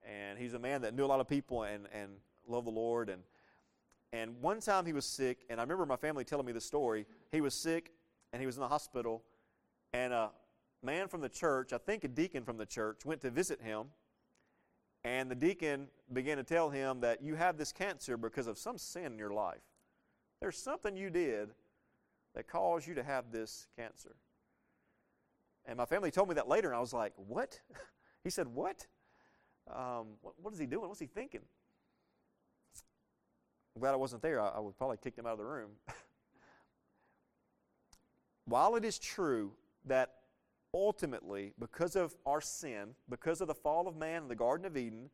and 0.08 0.38
he's 0.38 0.54
a 0.54 0.60
man 0.60 0.82
that 0.84 0.94
knew 0.94 1.06
a 1.06 1.08
lot 1.08 1.20
of 1.20 1.28
people 1.28 1.64
and, 1.64 1.88
and 1.92 2.12
loved 2.48 2.68
the 2.68 2.72
Lord. 2.72 3.10
And 3.10 3.24
And 4.14 4.40
one 4.42 4.60
time 4.60 4.86
he 4.86 4.94
was 4.94 5.06
sick, 5.06 5.40
and 5.50 5.60
I 5.60 5.64
remember 5.64 5.88
my 5.88 5.96
family 5.96 6.24
telling 6.24 6.46
me 6.46 6.52
the 6.52 6.62
story. 6.62 7.08
He 7.32 7.42
was 7.42 7.56
sick, 7.56 7.92
and 8.32 8.40
he 8.40 8.46
was 8.46 8.58
in 8.58 8.62
the 8.62 8.68
hospital, 8.68 9.24
and 9.92 10.14
a 10.14 10.30
man 10.84 11.08
from 11.08 11.22
the 11.22 11.30
church, 11.30 11.74
I 11.74 11.80
think 11.80 12.04
a 12.04 12.08
deacon 12.08 12.44
from 12.44 12.58
the 12.58 12.66
church, 12.66 13.06
went 13.06 13.22
to 13.22 13.32
visit 13.32 13.60
him. 13.62 13.88
And 15.04 15.32
the 15.32 15.36
deacon 15.36 15.88
began 16.12 16.38
to 16.38 16.44
tell 16.44 16.70
him 16.70 17.02
that 17.02 17.22
you 17.22 17.36
have 17.36 17.58
this 17.58 17.72
cancer 17.72 18.18
because 18.18 18.48
of 18.48 18.58
some 18.58 18.78
sin 18.78 19.14
in 19.14 19.18
your 19.18 19.32
life. 19.32 19.62
There's 20.42 20.58
something 20.58 20.98
you 20.98 21.10
did 21.10 21.52
that 22.36 22.48
caused 22.48 22.88
you 22.88 22.96
to 22.96 23.04
have 23.04 23.32
this 23.32 23.68
cancer. 23.78 24.16
And 25.66 25.78
my 25.78 25.86
family 25.86 26.12
told 26.12 26.30
me 26.30 26.36
that 26.36 26.48
later, 26.48 26.68
and 26.70 26.76
I 26.76 26.80
was 26.80 26.94
like, 26.94 27.14
What? 27.16 27.60
he 28.24 28.30
said, 28.30 28.48
What? 28.48 28.88
Um, 29.74 30.08
what, 30.22 30.34
what 30.42 30.54
is 30.54 30.60
he 30.60 30.66
doing? 30.66 30.88
What's 30.88 31.00
he 31.00 31.06
thinking? 31.06 31.42
I'm 33.76 33.82
glad 33.82 33.94
I 33.94 33.98
wasn't 33.98 34.22
there. 34.22 34.42
I, 34.42 34.50
I 34.50 34.60
would 34.60 34.78
probably 34.78 34.98
kick 34.98 35.18
him 35.18 35.26
out 35.26 35.34
of 35.34 35.38
the 35.38 35.46
room. 35.46 35.72
While 38.46 38.76
it 38.76 38.84
is 38.84 38.98
true 38.98 39.52
that 39.86 40.16
ultimately, 40.74 41.54
because 41.60 41.96
of 41.96 42.16
our 42.26 42.42
sin, 42.42 42.96
because 43.10 43.42
of 43.42 43.48
the 43.48 43.56
fall 43.56 43.88
of 43.88 43.96
man 43.96 44.24
in 44.24 44.28
the 44.28 44.36
Garden 44.36 44.66
of 44.66 44.78
Eden, 44.78 45.10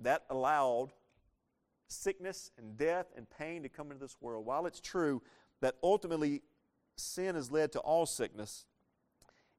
that 0.00 0.24
allowed 0.30 0.92
sickness 1.88 2.50
and 2.58 2.76
death 2.76 3.06
and 3.16 3.26
pain 3.30 3.62
to 3.62 3.68
come 3.68 3.90
into 3.90 4.00
this 4.00 4.16
world. 4.20 4.46
While 4.46 4.66
it's 4.66 4.80
true 4.80 5.22
that 5.60 5.76
ultimately 5.82 6.42
sin 6.96 7.34
has 7.34 7.50
led 7.50 7.72
to 7.72 7.80
all 7.80 8.06
sickness, 8.06 8.66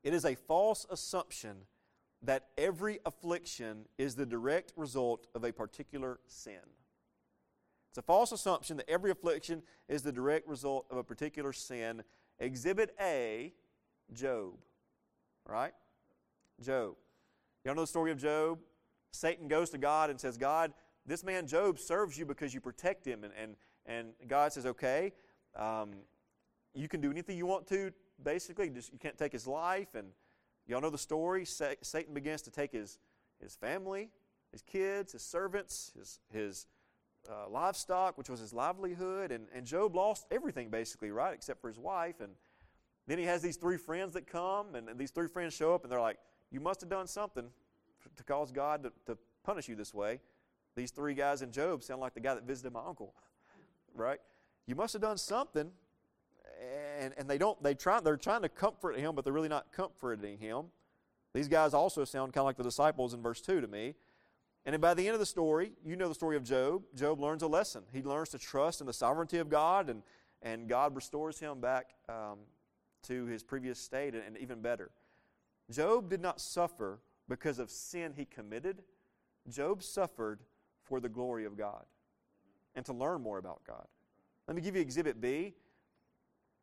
it 0.03 0.13
is 0.13 0.25
a 0.25 0.35
false 0.35 0.85
assumption 0.89 1.65
that 2.21 2.47
every 2.57 2.99
affliction 3.05 3.85
is 3.97 4.15
the 4.15 4.25
direct 4.25 4.73
result 4.75 5.27
of 5.33 5.43
a 5.43 5.51
particular 5.51 6.19
sin. 6.27 6.59
It's 7.89 7.97
a 7.97 8.03
false 8.03 8.31
assumption 8.31 8.77
that 8.77 8.89
every 8.89 9.09
affliction 9.09 9.63
is 9.87 10.03
the 10.03 10.11
direct 10.11 10.47
result 10.47 10.85
of 10.91 10.97
a 10.97 11.03
particular 11.03 11.53
sin. 11.53 12.03
Exhibit 12.37 12.93
A, 13.01 13.53
Job. 14.13 14.59
Right? 15.49 15.73
Job. 16.61 16.95
Y'all 17.65 17.75
know 17.75 17.81
the 17.81 17.87
story 17.87 18.11
of 18.11 18.17
Job? 18.17 18.59
Satan 19.11 19.47
goes 19.47 19.69
to 19.71 19.77
God 19.77 20.09
and 20.09 20.19
says, 20.19 20.37
God, 20.37 20.73
this 21.05 21.23
man 21.23 21.47
Job 21.47 21.79
serves 21.79 22.17
you 22.17 22.25
because 22.25 22.53
you 22.53 22.61
protect 22.61 23.05
him. 23.05 23.23
And, 23.23 23.33
and, 23.41 23.55
and 23.85 24.09
God 24.27 24.53
says, 24.53 24.65
okay, 24.65 25.11
um, 25.55 25.91
you 26.75 26.87
can 26.87 27.01
do 27.01 27.09
anything 27.09 27.37
you 27.37 27.47
want 27.47 27.67
to, 27.67 27.91
basically. 28.21 28.69
Just, 28.69 28.93
you 28.93 28.99
can't 28.99 29.17
take 29.17 29.31
his 29.31 29.47
life. 29.47 29.95
And 29.95 30.09
y'all 30.67 30.81
know 30.81 30.91
the 30.91 30.97
story. 30.97 31.45
Sa- 31.45 31.73
Satan 31.81 32.13
begins 32.13 32.43
to 32.43 32.51
take 32.51 32.71
his, 32.71 32.99
his 33.41 33.55
family, 33.55 34.09
his 34.51 34.61
kids, 34.61 35.13
his 35.13 35.23
servants, 35.23 35.91
his, 35.97 36.19
his 36.31 36.67
uh, 37.27 37.49
livestock, 37.49 38.17
which 38.17 38.29
was 38.29 38.39
his 38.39 38.53
livelihood. 38.53 39.31
And, 39.31 39.47
and 39.53 39.65
Job 39.65 39.95
lost 39.95 40.27
everything, 40.29 40.69
basically, 40.69 41.09
right, 41.09 41.33
except 41.33 41.59
for 41.59 41.69
his 41.69 41.79
wife. 41.79 42.21
And 42.21 42.33
then 43.09 43.17
he 43.17 43.23
has 43.25 43.41
these 43.41 43.57
three 43.57 43.77
friends 43.77 44.13
that 44.13 44.27
come, 44.27 44.75
and, 44.75 44.87
these 44.95 45.09
three 45.09 45.27
friends 45.27 45.55
show 45.55 45.73
up, 45.73 45.83
and 45.83 45.91
they're 45.91 45.99
like, 45.99 46.17
You 46.51 46.59
must 46.59 46.79
have 46.81 46.91
done 46.91 47.07
something 47.07 47.45
to 48.15 48.23
cause 48.23 48.51
God 48.51 48.83
to, 48.83 48.91
to 49.07 49.17
punish 49.43 49.67
you 49.67 49.75
this 49.75 49.95
way. 49.95 50.19
These 50.75 50.91
three 50.91 51.15
guys 51.15 51.41
in 51.41 51.51
Job 51.51 51.83
sound 51.83 52.01
like 52.01 52.13
the 52.13 52.19
guy 52.19 52.35
that 52.35 52.43
visited 52.43 52.71
my 52.71 52.81
uncle, 52.85 53.15
right? 53.95 54.19
You 54.67 54.75
must 54.75 54.93
have 54.93 55.01
done 55.01 55.17
something. 55.17 55.71
And, 56.99 57.13
and 57.17 57.27
they 57.27 57.39
don't, 57.39 57.61
they 57.63 57.73
try, 57.73 57.99
they're 57.99 58.15
trying 58.15 58.43
to 58.43 58.49
comfort 58.49 58.97
him, 58.97 59.15
but 59.15 59.23
they're 59.23 59.33
really 59.33 59.49
not 59.49 59.71
comforting 59.71 60.37
him. 60.37 60.65
These 61.33 61.47
guys 61.47 61.73
also 61.73 62.05
sound 62.05 62.33
kind 62.33 62.41
of 62.41 62.45
like 62.45 62.57
the 62.57 62.63
disciples 62.63 63.13
in 63.13 63.23
verse 63.23 63.41
2 63.41 63.61
to 63.61 63.67
me. 63.67 63.95
And 64.65 64.73
then 64.73 64.81
by 64.81 64.93
the 64.93 65.07
end 65.07 65.13
of 65.13 65.19
the 65.19 65.25
story, 65.25 65.71
you 65.83 65.95
know 65.95 66.09
the 66.09 66.15
story 66.15 66.35
of 66.35 66.43
Job. 66.43 66.83
Job 66.95 67.19
learns 67.19 67.41
a 67.41 67.47
lesson. 67.47 67.83
He 67.91 68.03
learns 68.03 68.29
to 68.29 68.37
trust 68.37 68.81
in 68.81 68.87
the 68.87 68.93
sovereignty 68.93 69.37
of 69.37 69.49
God, 69.49 69.89
and, 69.89 70.03
and 70.43 70.67
God 70.67 70.95
restores 70.95 71.39
him 71.39 71.59
back 71.59 71.91
um, 72.07 72.39
to 73.03 73.25
his 73.25 73.43
previous 73.43 73.79
state, 73.79 74.13
and, 74.13 74.23
and 74.25 74.37
even 74.37 74.61
better. 74.61 74.91
Job 75.71 76.09
did 76.09 76.21
not 76.21 76.41
suffer 76.41 76.99
because 77.27 77.59
of 77.59 77.69
sin 77.69 78.13
he 78.15 78.25
committed. 78.25 78.83
Job 79.47 79.83
suffered 79.83 80.41
for 80.83 80.99
the 80.99 81.09
glory 81.09 81.45
of 81.45 81.57
God 81.57 81.85
and 82.75 82.85
to 82.85 82.93
learn 82.93 83.21
more 83.21 83.37
about 83.37 83.61
God. 83.65 83.85
Let 84.47 84.55
me 84.55 84.61
give 84.61 84.75
you 84.75 84.81
exhibit 84.81 85.21
B, 85.21 85.53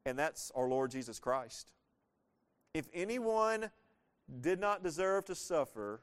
and 0.05 0.19
that's 0.19 0.50
our 0.55 0.69
Lord 0.69 0.90
Jesus 0.90 1.19
Christ. 1.19 1.73
If 2.75 2.88
anyone 2.93 3.71
did 4.40 4.61
not 4.61 4.83
deserve 4.83 5.25
to 5.26 5.35
suffer, 5.35 6.02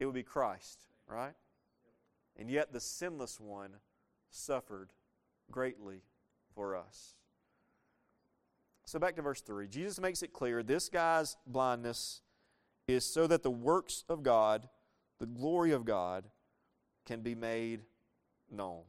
it 0.00 0.06
would 0.06 0.14
be 0.14 0.24
Christ, 0.24 0.80
right? 1.06 1.34
And 2.36 2.50
yet 2.50 2.72
the 2.72 2.80
sinless 2.80 3.38
one 3.38 3.70
suffered 4.30 4.90
greatly 5.50 6.02
for 6.54 6.76
us. 6.76 7.14
So 8.92 8.98
back 8.98 9.16
to 9.16 9.22
verse 9.22 9.40
3. 9.40 9.68
Jesus 9.68 9.98
makes 9.98 10.22
it 10.22 10.34
clear 10.34 10.62
this 10.62 10.90
guy's 10.90 11.38
blindness 11.46 12.20
is 12.86 13.06
so 13.06 13.26
that 13.26 13.42
the 13.42 13.50
works 13.50 14.04
of 14.06 14.22
God, 14.22 14.68
the 15.18 15.24
glory 15.24 15.70
of 15.70 15.86
God, 15.86 16.28
can 17.06 17.22
be 17.22 17.34
made 17.34 17.84
known. 18.50 18.82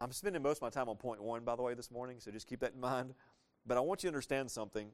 I'm 0.00 0.10
spending 0.10 0.40
most 0.40 0.56
of 0.56 0.62
my 0.62 0.70
time 0.70 0.88
on 0.88 0.96
point 0.96 1.22
one, 1.22 1.44
by 1.44 1.54
the 1.54 1.60
way, 1.60 1.74
this 1.74 1.90
morning, 1.90 2.16
so 2.18 2.30
just 2.30 2.46
keep 2.46 2.60
that 2.60 2.72
in 2.72 2.80
mind. 2.80 3.12
But 3.66 3.76
I 3.76 3.80
want 3.80 4.02
you 4.02 4.08
to 4.08 4.14
understand 4.14 4.50
something. 4.50 4.88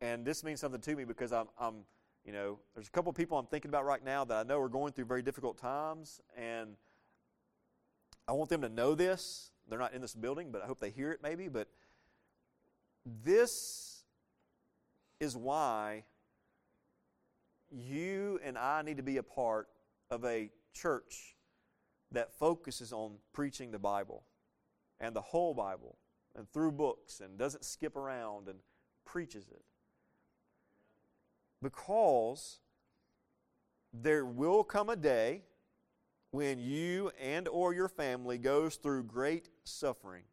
And 0.00 0.24
this 0.24 0.42
means 0.42 0.60
something 0.60 0.80
to 0.80 0.96
me 0.96 1.04
because 1.04 1.30
I'm, 1.30 1.48
I'm 1.60 1.74
you 2.24 2.32
know, 2.32 2.58
there's 2.74 2.88
a 2.88 2.90
couple 2.90 3.10
of 3.10 3.16
people 3.16 3.36
I'm 3.36 3.44
thinking 3.44 3.68
about 3.68 3.84
right 3.84 4.02
now 4.02 4.24
that 4.24 4.34
I 4.34 4.42
know 4.44 4.58
are 4.58 4.70
going 4.70 4.94
through 4.94 5.04
very 5.04 5.20
difficult 5.20 5.58
times, 5.58 6.22
and 6.38 6.78
I 8.28 8.32
want 8.32 8.50
them 8.50 8.62
to 8.62 8.68
know 8.68 8.94
this. 8.94 9.50
They're 9.68 9.78
not 9.78 9.94
in 9.94 10.00
this 10.00 10.14
building, 10.14 10.50
but 10.50 10.62
I 10.62 10.66
hope 10.66 10.80
they 10.80 10.90
hear 10.90 11.12
it 11.12 11.20
maybe. 11.22 11.48
But 11.48 11.68
this 13.24 14.04
is 15.20 15.36
why 15.36 16.04
you 17.70 18.38
and 18.44 18.56
I 18.58 18.82
need 18.82 18.96
to 18.96 19.02
be 19.02 19.16
a 19.16 19.22
part 19.22 19.68
of 20.10 20.24
a 20.24 20.50
church 20.72 21.36
that 22.12 22.32
focuses 22.38 22.92
on 22.92 23.16
preaching 23.32 23.70
the 23.70 23.78
Bible 23.78 24.24
and 25.00 25.14
the 25.14 25.20
whole 25.20 25.54
Bible 25.54 25.96
and 26.34 26.50
through 26.52 26.72
books 26.72 27.20
and 27.20 27.38
doesn't 27.38 27.64
skip 27.64 27.96
around 27.96 28.48
and 28.48 28.58
preaches 29.04 29.46
it. 29.50 29.62
Because 31.62 32.60
there 33.92 34.24
will 34.24 34.62
come 34.62 34.90
a 34.90 34.96
day 34.96 35.42
when 36.36 36.58
you 36.58 37.10
and 37.18 37.48
or 37.48 37.72
your 37.72 37.88
family 37.88 38.36
goes 38.36 38.76
through 38.76 39.02
great 39.02 39.48
suffering. 39.64 40.24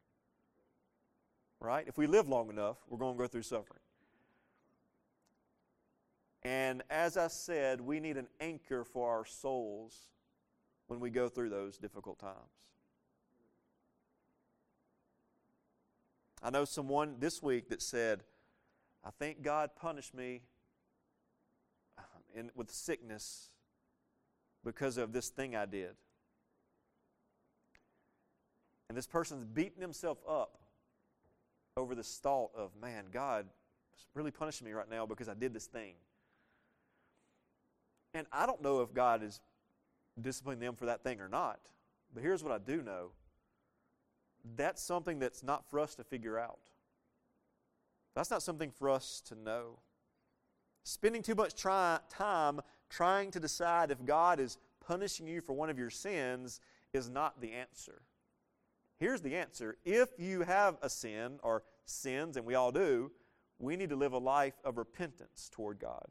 Right? 1.61 1.87
If 1.87 1.97
we 1.97 2.07
live 2.07 2.27
long 2.27 2.49
enough, 2.49 2.75
we're 2.89 2.97
going 2.97 3.13
to 3.13 3.17
go 3.17 3.25
through 3.25 3.43
suffering. 3.43 3.79
And 6.43 6.83
as 6.89 7.15
I 7.15 7.27
said, 7.27 7.79
we 7.79 8.01
need 8.01 8.17
an 8.17 8.27
anchor 8.41 8.83
for 8.83 9.09
our 9.09 9.23
souls 9.23 9.97
when 10.87 10.99
we 10.99 11.09
go 11.09 11.29
through 11.29 11.51
those 11.51 11.77
difficult 11.77 12.19
times. 12.19 12.35
I 16.43 16.49
know 16.49 16.65
someone 16.65 17.15
this 17.19 17.41
week 17.41 17.69
that 17.69 17.81
said, 17.81 18.23
I 19.05 19.11
think 19.11 19.41
God 19.41 19.69
punished 19.77 20.13
me 20.13 20.41
uh, 21.97 22.01
in, 22.35 22.51
with 22.55 22.71
sickness 22.71 23.51
because 24.63 24.97
of 24.97 25.13
this 25.13 25.29
thing 25.29 25.55
I 25.55 25.65
did. 25.65 25.95
And 28.89 28.97
this 28.97 29.07
person's 29.07 29.45
beating 29.45 29.81
himself 29.81 30.19
up 30.27 30.59
over 31.75 31.95
this 31.95 32.19
thought 32.21 32.51
of, 32.55 32.71
man, 32.79 33.05
God 33.11 33.47
is 33.95 34.05
really 34.13 34.31
punishing 34.31 34.65
me 34.65 34.73
right 34.73 34.89
now 34.89 35.05
because 35.05 35.27
I 35.27 35.33
did 35.33 35.53
this 35.53 35.65
thing. 35.65 35.95
And 38.13 38.27
I 38.31 38.45
don't 38.45 38.61
know 38.61 38.81
if 38.81 38.93
God 38.93 39.23
is 39.23 39.39
disciplining 40.21 40.59
them 40.59 40.75
for 40.75 40.85
that 40.85 41.03
thing 41.03 41.19
or 41.19 41.27
not. 41.27 41.59
But 42.13 42.21
here's 42.21 42.43
what 42.43 42.53
I 42.53 42.59
do 42.59 42.81
know 42.81 43.11
that's 44.55 44.83
something 44.83 45.19
that's 45.19 45.41
not 45.41 45.67
for 45.69 45.79
us 45.79 45.95
to 45.95 46.03
figure 46.03 46.37
out. 46.37 46.59
That's 48.13 48.29
not 48.29 48.43
something 48.43 48.71
for 48.71 48.89
us 48.89 49.21
to 49.27 49.35
know. 49.35 49.79
Spending 50.83 51.21
too 51.21 51.33
much 51.33 51.55
try, 51.55 51.99
time 52.09 52.59
trying 52.93 53.31
to 53.31 53.39
decide 53.39 53.89
if 53.89 54.05
God 54.05 54.39
is 54.39 54.59
punishing 54.85 55.27
you 55.27 55.41
for 55.41 55.53
one 55.53 55.69
of 55.69 55.79
your 55.79 55.89
sins 55.89 56.59
is 56.93 57.09
not 57.09 57.41
the 57.41 57.51
answer. 57.51 58.03
Here's 58.99 59.21
the 59.21 59.35
answer 59.35 59.77
if 59.83 60.09
you 60.17 60.41
have 60.41 60.77
a 60.81 60.89
sin 60.89 61.39
or 61.41 61.63
sins, 61.85 62.37
and 62.37 62.45
we 62.45 62.55
all 62.55 62.71
do, 62.71 63.11
we 63.57 63.75
need 63.75 63.89
to 63.89 63.95
live 63.95 64.13
a 64.13 64.19
life 64.19 64.53
of 64.63 64.77
repentance 64.77 65.49
toward 65.51 65.79
God. 65.79 66.05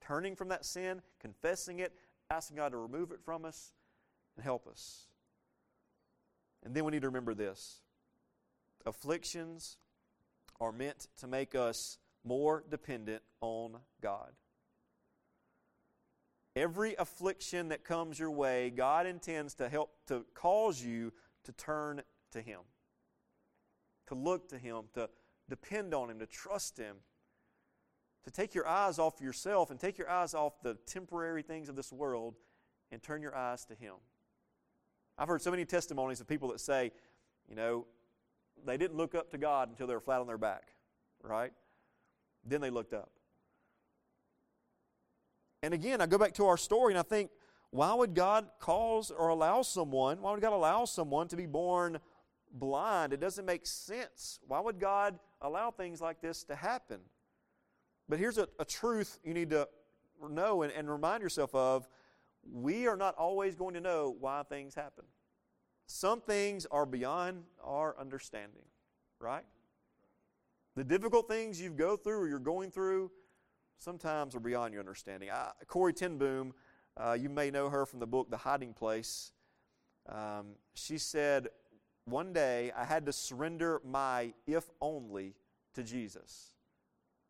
Turning 0.00 0.36
from 0.36 0.48
that 0.48 0.64
sin, 0.64 1.02
confessing 1.18 1.80
it, 1.80 1.92
asking 2.30 2.58
God 2.58 2.70
to 2.70 2.78
remove 2.78 3.10
it 3.10 3.20
from 3.24 3.44
us 3.44 3.72
and 4.36 4.44
help 4.44 4.68
us. 4.68 5.08
And 6.62 6.74
then 6.74 6.84
we 6.84 6.92
need 6.92 7.02
to 7.02 7.08
remember 7.08 7.34
this 7.34 7.80
afflictions 8.86 9.78
are 10.60 10.72
meant 10.72 11.08
to 11.16 11.26
make 11.26 11.54
us 11.54 11.98
more 12.22 12.62
dependent 12.70 13.22
on 13.40 13.78
God. 14.00 14.32
Every 16.56 16.94
affliction 16.96 17.68
that 17.68 17.84
comes 17.84 18.18
your 18.18 18.30
way, 18.30 18.70
God 18.70 19.06
intends 19.06 19.54
to 19.54 19.68
help 19.68 19.90
to 20.06 20.24
cause 20.34 20.82
you 20.82 21.12
to 21.44 21.52
turn 21.52 22.02
to 22.30 22.40
Him, 22.40 22.60
to 24.06 24.14
look 24.14 24.48
to 24.50 24.58
Him, 24.58 24.84
to 24.94 25.10
depend 25.48 25.94
on 25.94 26.10
Him, 26.10 26.20
to 26.20 26.26
trust 26.26 26.78
Him, 26.78 26.96
to 28.22 28.30
take 28.30 28.54
your 28.54 28.66
eyes 28.68 28.98
off 28.98 29.20
yourself 29.20 29.70
and 29.70 29.80
take 29.80 29.98
your 29.98 30.08
eyes 30.08 30.32
off 30.32 30.62
the 30.62 30.74
temporary 30.86 31.42
things 31.42 31.68
of 31.68 31.76
this 31.76 31.92
world 31.92 32.36
and 32.92 33.02
turn 33.02 33.20
your 33.20 33.34
eyes 33.34 33.64
to 33.66 33.74
Him. 33.74 33.94
I've 35.18 35.28
heard 35.28 35.42
so 35.42 35.50
many 35.50 35.64
testimonies 35.64 36.20
of 36.20 36.28
people 36.28 36.48
that 36.48 36.60
say, 36.60 36.92
you 37.48 37.56
know, 37.56 37.86
they 38.64 38.76
didn't 38.76 38.96
look 38.96 39.14
up 39.14 39.30
to 39.32 39.38
God 39.38 39.68
until 39.68 39.86
they 39.86 39.94
were 39.94 40.00
flat 40.00 40.20
on 40.20 40.26
their 40.26 40.38
back, 40.38 40.72
right? 41.22 41.52
Then 42.44 42.60
they 42.60 42.70
looked 42.70 42.94
up. 42.94 43.10
And 45.64 45.72
again, 45.72 46.02
I 46.02 46.06
go 46.06 46.18
back 46.18 46.34
to 46.34 46.44
our 46.44 46.58
story 46.58 46.92
and 46.92 46.98
I 46.98 47.02
think, 47.02 47.30
why 47.70 47.94
would 47.94 48.14
God 48.14 48.46
cause 48.60 49.10
or 49.10 49.28
allow 49.28 49.62
someone, 49.62 50.20
why 50.20 50.32
would 50.32 50.42
God 50.42 50.52
allow 50.52 50.84
someone 50.84 51.26
to 51.28 51.36
be 51.36 51.46
born 51.46 52.00
blind? 52.52 53.14
It 53.14 53.20
doesn't 53.20 53.46
make 53.46 53.66
sense. 53.66 54.40
Why 54.46 54.60
would 54.60 54.78
God 54.78 55.18
allow 55.40 55.70
things 55.70 56.02
like 56.02 56.20
this 56.20 56.44
to 56.44 56.54
happen? 56.54 57.00
But 58.10 58.18
here's 58.18 58.36
a, 58.36 58.46
a 58.58 58.64
truth 58.66 59.18
you 59.24 59.32
need 59.32 59.48
to 59.50 59.66
know 60.28 60.64
and, 60.64 60.72
and 60.72 60.90
remind 60.90 61.22
yourself 61.22 61.54
of 61.54 61.88
we 62.52 62.86
are 62.86 62.96
not 62.96 63.14
always 63.14 63.54
going 63.54 63.72
to 63.72 63.80
know 63.80 64.14
why 64.20 64.42
things 64.42 64.74
happen. 64.74 65.04
Some 65.86 66.20
things 66.20 66.66
are 66.70 66.84
beyond 66.84 67.42
our 67.64 67.98
understanding, 67.98 68.66
right? 69.18 69.44
The 70.76 70.84
difficult 70.84 71.26
things 71.26 71.58
you 71.58 71.70
go 71.70 71.96
through 71.96 72.18
or 72.18 72.28
you're 72.28 72.38
going 72.38 72.70
through, 72.70 73.10
sometimes 73.78 74.34
are 74.34 74.40
beyond 74.40 74.72
your 74.72 74.80
understanding. 74.80 75.30
I, 75.30 75.50
Corrie 75.66 75.92
ten 75.92 76.18
Boom, 76.18 76.54
uh, 76.96 77.16
you 77.18 77.28
may 77.28 77.50
know 77.50 77.68
her 77.68 77.86
from 77.86 78.00
the 78.00 78.06
book 78.06 78.30
The 78.30 78.36
Hiding 78.36 78.74
Place. 78.74 79.32
Um, 80.08 80.56
she 80.74 80.98
said, 80.98 81.48
One 82.04 82.32
day 82.32 82.72
I 82.76 82.84
had 82.84 83.06
to 83.06 83.12
surrender 83.12 83.80
my 83.84 84.32
if 84.46 84.70
only 84.80 85.34
to 85.74 85.82
Jesus. 85.82 86.54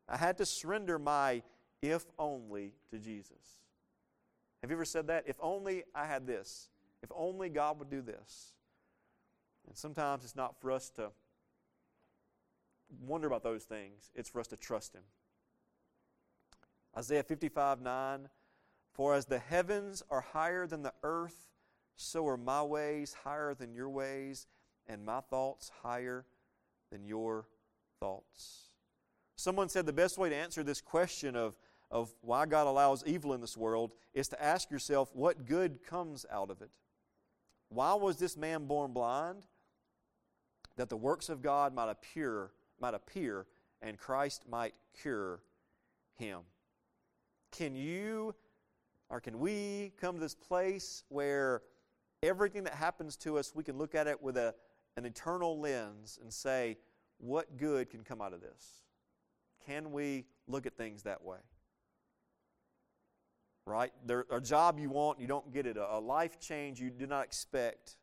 I 0.08 0.16
had 0.16 0.36
to 0.38 0.46
surrender 0.46 0.98
my 0.98 1.42
if 1.82 2.04
only 2.18 2.74
to 2.90 2.98
Jesus. 2.98 3.60
Have 4.60 4.70
you 4.70 4.76
ever 4.76 4.84
said 4.84 5.06
that? 5.08 5.24
If 5.26 5.36
only 5.40 5.84
I 5.94 6.06
had 6.06 6.26
this. 6.26 6.68
If 7.02 7.10
only 7.14 7.48
God 7.48 7.78
would 7.78 7.90
do 7.90 8.00
this. 8.00 8.54
And 9.66 9.76
sometimes 9.76 10.24
it's 10.24 10.36
not 10.36 10.58
for 10.60 10.70
us 10.70 10.90
to 10.90 11.10
wonder 13.00 13.26
about 13.26 13.42
those 13.42 13.64
things, 13.64 14.10
it's 14.14 14.28
for 14.28 14.40
us 14.40 14.46
to 14.48 14.56
trust 14.56 14.94
Him. 14.94 15.02
Isaiah 16.96 17.22
55 17.22 17.80
9 17.80 18.28
For 18.92 19.14
as 19.14 19.26
the 19.26 19.38
heavens 19.38 20.02
are 20.10 20.20
higher 20.20 20.66
than 20.66 20.82
the 20.82 20.94
earth, 21.02 21.48
so 21.96 22.26
are 22.26 22.36
my 22.36 22.62
ways 22.62 23.16
higher 23.24 23.54
than 23.54 23.74
your 23.74 23.88
ways, 23.88 24.46
and 24.86 25.04
my 25.04 25.20
thoughts 25.20 25.70
higher 25.82 26.24
than 26.90 27.04
your 27.04 27.46
thoughts. 28.00 28.70
Someone 29.36 29.68
said 29.68 29.86
the 29.86 29.92
best 29.92 30.18
way 30.18 30.28
to 30.28 30.36
answer 30.36 30.62
this 30.62 30.80
question 30.80 31.34
of, 31.34 31.56
of 31.90 32.12
why 32.20 32.46
God 32.46 32.66
allows 32.66 33.02
evil 33.06 33.32
in 33.32 33.40
this 33.40 33.56
world 33.56 33.92
is 34.12 34.28
to 34.28 34.42
ask 34.42 34.70
yourself 34.70 35.10
what 35.12 35.46
good 35.46 35.84
comes 35.84 36.24
out 36.30 36.50
of 36.50 36.62
it. 36.62 36.70
Why 37.68 37.94
was 37.94 38.18
this 38.18 38.36
man 38.36 38.66
born 38.66 38.92
blind? 38.92 39.46
That 40.76 40.88
the 40.88 40.96
works 40.96 41.28
of 41.28 41.42
God 41.42 41.74
might 41.74 41.90
appear, 41.90 42.50
might 42.80 42.94
appear 42.94 43.46
and 43.82 43.98
Christ 43.98 44.44
might 44.48 44.74
cure 45.00 45.40
him. 46.16 46.40
Can 47.56 47.76
you 47.76 48.34
or 49.11 49.20
can 49.20 49.38
we 49.38 49.92
come 50.00 50.16
to 50.16 50.20
this 50.20 50.34
place 50.34 51.04
where 51.08 51.62
everything 52.23 52.64
that 52.64 52.75
happens 52.75 53.16
to 53.18 53.38
us, 53.38 53.52
we 53.54 53.62
can 53.62 53.78
look 53.78 53.94
at 53.94 54.06
it 54.06 54.20
with 54.20 54.37
a, 54.37 54.54
an 54.96 55.04
eternal 55.04 55.61
lens 55.61 56.18
and 56.20 56.33
say, 56.33 56.78
what 57.18 57.57
good 57.57 57.90
can 57.90 58.02
come 58.02 58.20
out 58.20 58.33
of 58.33 58.40
this? 58.40 58.83
Can 59.66 59.92
we 59.92 60.24
look 60.48 60.66
at 60.66 60.76
things 60.76 61.02
that 61.05 61.22
way? 61.22 61.38
Right? 63.66 63.92
There, 64.05 64.26
a 64.31 64.40
job 64.40 64.78
you 64.78 64.90
want, 64.90 65.20
you 65.20 65.26
don't 65.26 65.52
get 65.52 65.66
it. 65.66 65.76
A, 65.76 65.96
a 65.96 66.00
life 66.00 66.40
change 66.40 66.81
you 66.81 66.90
do 66.90 67.07
not 67.07 67.24
expect. 67.24 67.96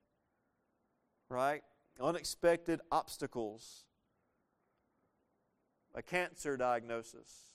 Right? 1.30 1.62
Unexpected 1.99 2.80
obstacles. 2.91 3.86
A 5.93 6.02
cancer 6.02 6.56
diagnosis 6.56 7.50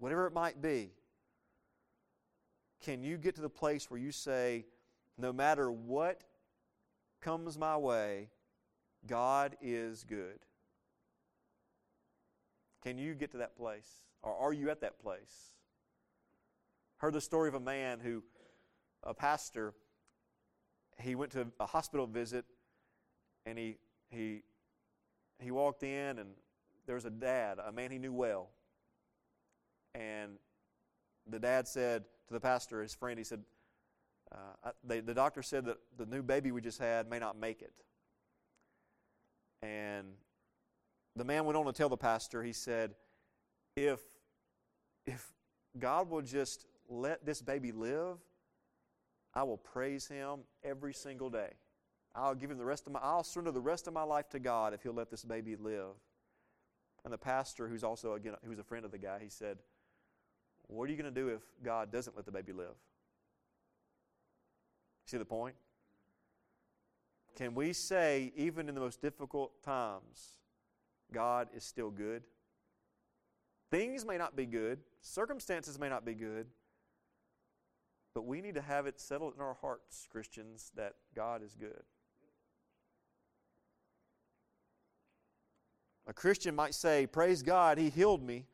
whatever 0.00 0.26
it 0.26 0.32
might 0.32 0.60
be, 0.60 0.90
can 2.82 3.04
you 3.04 3.18
get 3.18 3.36
to 3.36 3.42
the 3.42 3.50
place 3.50 3.90
where 3.90 4.00
you 4.00 4.10
say, 4.10 4.64
no 5.16 5.32
matter 5.32 5.70
what 5.70 6.24
comes 7.20 7.58
my 7.58 7.76
way, 7.76 8.30
God 9.06 9.56
is 9.60 10.02
good? 10.02 10.40
Can 12.82 12.96
you 12.96 13.14
get 13.14 13.30
to 13.32 13.36
that 13.38 13.56
place? 13.56 13.88
Or 14.22 14.34
are 14.34 14.54
you 14.54 14.70
at 14.70 14.80
that 14.80 14.98
place? 14.98 15.54
Heard 16.96 17.12
the 17.12 17.20
story 17.20 17.48
of 17.48 17.54
a 17.54 17.60
man 17.60 18.00
who, 18.00 18.22
a 19.02 19.12
pastor, 19.12 19.74
he 20.98 21.14
went 21.14 21.32
to 21.32 21.46
a 21.60 21.66
hospital 21.66 22.06
visit 22.06 22.46
and 23.44 23.58
he, 23.58 23.76
he, 24.08 24.42
he 25.38 25.50
walked 25.50 25.82
in 25.82 26.18
and 26.18 26.30
there 26.86 26.94
was 26.94 27.04
a 27.04 27.10
dad, 27.10 27.58
a 27.64 27.70
man 27.70 27.90
he 27.90 27.98
knew 27.98 28.12
well, 28.12 28.48
and 29.94 30.32
the 31.28 31.38
dad 31.38 31.68
said 31.68 32.04
to 32.28 32.34
the 32.34 32.40
pastor, 32.40 32.82
his 32.82 32.94
friend, 32.94 33.18
he 33.18 33.24
said, 33.24 33.42
uh, 34.32 34.70
they, 34.84 35.00
the 35.00 35.14
doctor 35.14 35.42
said 35.42 35.64
that 35.64 35.78
the 35.98 36.06
new 36.06 36.22
baby 36.22 36.52
we 36.52 36.60
just 36.60 36.78
had 36.78 37.08
may 37.08 37.18
not 37.18 37.38
make 37.38 37.62
it. 37.62 37.72
And 39.62 40.06
the 41.16 41.24
man 41.24 41.44
went 41.44 41.56
on 41.56 41.66
to 41.66 41.72
tell 41.72 41.88
the 41.88 41.96
pastor, 41.96 42.42
he 42.42 42.52
said, 42.52 42.94
if, 43.76 44.00
if 45.06 45.32
God 45.78 46.08
will 46.08 46.22
just 46.22 46.66
let 46.88 47.24
this 47.26 47.42
baby 47.42 47.72
live, 47.72 48.18
I 49.34 49.42
will 49.42 49.58
praise 49.58 50.06
him 50.06 50.40
every 50.64 50.92
single 50.94 51.30
day. 51.30 51.50
I'll 52.14 52.34
give 52.34 52.50
him 52.50 52.58
the 52.58 52.64
rest 52.64 52.86
of 52.86 52.92
my 52.92 52.98
I'll 53.00 53.22
surrender 53.22 53.52
the 53.52 53.60
rest 53.60 53.86
of 53.86 53.94
my 53.94 54.02
life 54.02 54.28
to 54.30 54.40
God 54.40 54.74
if 54.74 54.82
he'll 54.82 54.92
let 54.92 55.10
this 55.10 55.24
baby 55.24 55.54
live. 55.54 55.94
And 57.04 57.12
the 57.12 57.18
pastor, 57.18 57.68
who's 57.68 57.84
also 57.84 58.14
again 58.14 58.34
who's 58.44 58.58
a 58.58 58.64
friend 58.64 58.84
of 58.84 58.90
the 58.90 58.98
guy, 58.98 59.20
he 59.22 59.28
said, 59.28 59.58
what 60.70 60.88
are 60.88 60.92
you 60.92 60.96
going 60.96 61.12
to 61.12 61.20
do 61.20 61.28
if 61.28 61.40
God 61.64 61.90
doesn't 61.90 62.16
let 62.16 62.24
the 62.24 62.32
baby 62.32 62.52
live? 62.52 62.76
See 65.06 65.18
the 65.18 65.24
point? 65.24 65.56
Can 67.36 67.54
we 67.54 67.72
say, 67.72 68.32
even 68.36 68.68
in 68.68 68.74
the 68.74 68.80
most 68.80 69.02
difficult 69.02 69.62
times, 69.62 70.38
God 71.12 71.48
is 71.54 71.64
still 71.64 71.90
good? 71.90 72.22
Things 73.70 74.04
may 74.04 74.18
not 74.18 74.36
be 74.36 74.46
good, 74.46 74.78
circumstances 75.00 75.78
may 75.78 75.88
not 75.88 76.04
be 76.04 76.14
good, 76.14 76.46
but 78.14 78.24
we 78.24 78.40
need 78.40 78.54
to 78.56 78.60
have 78.60 78.86
it 78.86 79.00
settled 79.00 79.34
in 79.36 79.42
our 79.42 79.56
hearts, 79.60 80.06
Christians, 80.10 80.72
that 80.76 80.94
God 81.14 81.42
is 81.42 81.54
good. 81.54 81.82
A 86.06 86.12
Christian 86.12 86.54
might 86.56 86.74
say, 86.74 87.06
Praise 87.06 87.42
God, 87.42 87.78
He 87.78 87.88
healed 87.88 88.22
me. 88.22 88.46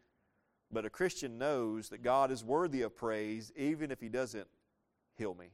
But 0.73 0.85
a 0.85 0.91
Christian 0.91 1.39
knows 1.39 1.89
that 1.91 2.03
God 2.03 2.31
is 2.31 2.45
worthy 2.45 2.83
of 2.83 2.97
praise 2.97 3.53
even 3.57 3.91
if 3.91 4.01
He 4.01 4.09
doesn't 4.09 4.49
heal 5.17 5.35
me. 5.35 5.51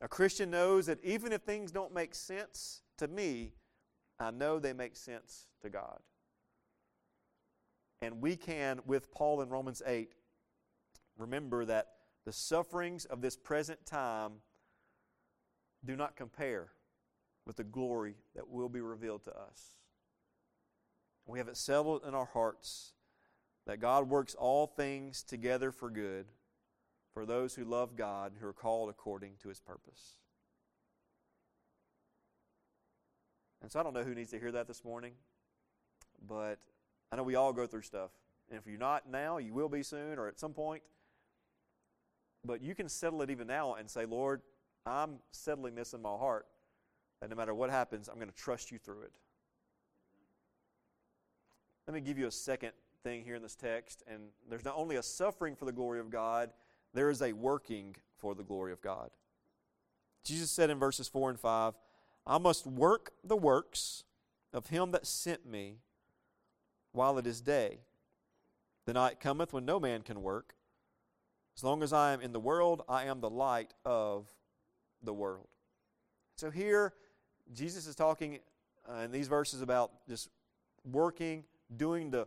A 0.00 0.08
Christian 0.08 0.50
knows 0.50 0.86
that 0.86 0.98
even 1.04 1.32
if 1.32 1.42
things 1.42 1.70
don't 1.70 1.94
make 1.94 2.14
sense 2.14 2.82
to 2.98 3.06
me, 3.06 3.52
I 4.18 4.30
know 4.30 4.58
they 4.58 4.72
make 4.72 4.96
sense 4.96 5.46
to 5.62 5.70
God. 5.70 6.00
And 8.00 8.20
we 8.20 8.34
can, 8.34 8.80
with 8.84 9.12
Paul 9.12 9.42
in 9.42 9.48
Romans 9.48 9.80
8, 9.86 10.10
remember 11.16 11.64
that 11.66 11.88
the 12.24 12.32
sufferings 12.32 13.04
of 13.04 13.20
this 13.20 13.36
present 13.36 13.84
time 13.86 14.32
do 15.84 15.94
not 15.94 16.16
compare 16.16 16.68
with 17.46 17.56
the 17.56 17.64
glory 17.64 18.16
that 18.34 18.48
will 18.48 18.68
be 18.68 18.80
revealed 18.80 19.24
to 19.24 19.30
us. 19.30 19.74
We 21.26 21.38
have 21.38 21.48
it 21.48 21.56
settled 21.56 22.02
in 22.06 22.14
our 22.14 22.26
hearts 22.26 22.92
that 23.66 23.80
God 23.80 24.08
works 24.08 24.34
all 24.34 24.66
things 24.66 25.22
together 25.22 25.70
for 25.70 25.90
good 25.90 26.26
for 27.12 27.26
those 27.26 27.54
who 27.54 27.64
love 27.64 27.96
God 27.96 28.32
who 28.40 28.46
are 28.46 28.52
called 28.52 28.88
according 28.88 29.32
to 29.42 29.48
his 29.48 29.60
purpose. 29.60 30.18
And 33.60 33.70
so 33.70 33.78
I 33.78 33.82
don't 33.82 33.94
know 33.94 34.02
who 34.02 34.14
needs 34.14 34.30
to 34.30 34.40
hear 34.40 34.52
that 34.52 34.66
this 34.66 34.84
morning, 34.84 35.12
but 36.26 36.58
I 37.12 37.16
know 37.16 37.22
we 37.22 37.36
all 37.36 37.52
go 37.52 37.66
through 37.66 37.82
stuff. 37.82 38.10
And 38.50 38.58
if 38.58 38.66
you're 38.66 38.78
not 38.78 39.08
now, 39.08 39.38
you 39.38 39.54
will 39.54 39.68
be 39.68 39.82
soon 39.82 40.18
or 40.18 40.26
at 40.26 40.40
some 40.40 40.52
point. 40.52 40.82
But 42.44 42.60
you 42.60 42.74
can 42.74 42.88
settle 42.88 43.22
it 43.22 43.30
even 43.30 43.46
now 43.46 43.74
and 43.74 43.88
say, 43.88 44.04
Lord, 44.04 44.42
I'm 44.84 45.20
settling 45.30 45.76
this 45.76 45.92
in 45.92 46.02
my 46.02 46.10
heart 46.10 46.46
that 47.20 47.30
no 47.30 47.36
matter 47.36 47.54
what 47.54 47.70
happens, 47.70 48.08
I'm 48.08 48.16
going 48.16 48.28
to 48.28 48.34
trust 48.34 48.72
you 48.72 48.78
through 48.78 49.02
it. 49.02 49.12
Let 51.86 51.94
me 51.94 52.00
give 52.00 52.18
you 52.18 52.26
a 52.26 52.32
second 52.32 52.72
thing 53.02 53.24
here 53.24 53.34
in 53.34 53.42
this 53.42 53.54
text, 53.54 54.02
and 54.06 54.22
there's 54.48 54.64
not 54.64 54.76
only 54.76 54.96
a 54.96 55.02
suffering 55.02 55.54
for 55.56 55.64
the 55.64 55.72
glory 55.72 56.00
of 56.00 56.10
God, 56.10 56.50
there 56.94 57.10
is 57.10 57.22
a 57.22 57.32
working 57.32 57.96
for 58.18 58.34
the 58.34 58.42
glory 58.42 58.72
of 58.72 58.80
God. 58.80 59.10
Jesus 60.24 60.50
said 60.50 60.70
in 60.70 60.78
verses 60.78 61.08
4 61.08 61.30
and 61.30 61.40
5, 61.40 61.74
I 62.26 62.38
must 62.38 62.66
work 62.66 63.12
the 63.24 63.36
works 63.36 64.04
of 64.52 64.68
him 64.68 64.92
that 64.92 65.06
sent 65.06 65.46
me 65.46 65.78
while 66.92 67.18
it 67.18 67.26
is 67.26 67.40
day. 67.40 67.80
The 68.84 68.92
night 68.92 69.20
cometh 69.20 69.52
when 69.52 69.64
no 69.64 69.80
man 69.80 70.02
can 70.02 70.22
work. 70.22 70.54
As 71.56 71.64
long 71.64 71.82
as 71.82 71.92
I 71.92 72.12
am 72.12 72.20
in 72.20 72.32
the 72.32 72.40
world, 72.40 72.82
I 72.88 73.04
am 73.04 73.20
the 73.20 73.30
light 73.30 73.74
of 73.84 74.32
the 75.02 75.12
world. 75.12 75.48
So 76.36 76.50
here, 76.50 76.94
Jesus 77.52 77.86
is 77.86 77.94
talking 77.94 78.38
uh, 78.88 79.02
in 79.02 79.12
these 79.12 79.28
verses 79.28 79.60
about 79.60 79.92
just 80.08 80.28
working, 80.90 81.44
doing 81.76 82.10
the, 82.10 82.26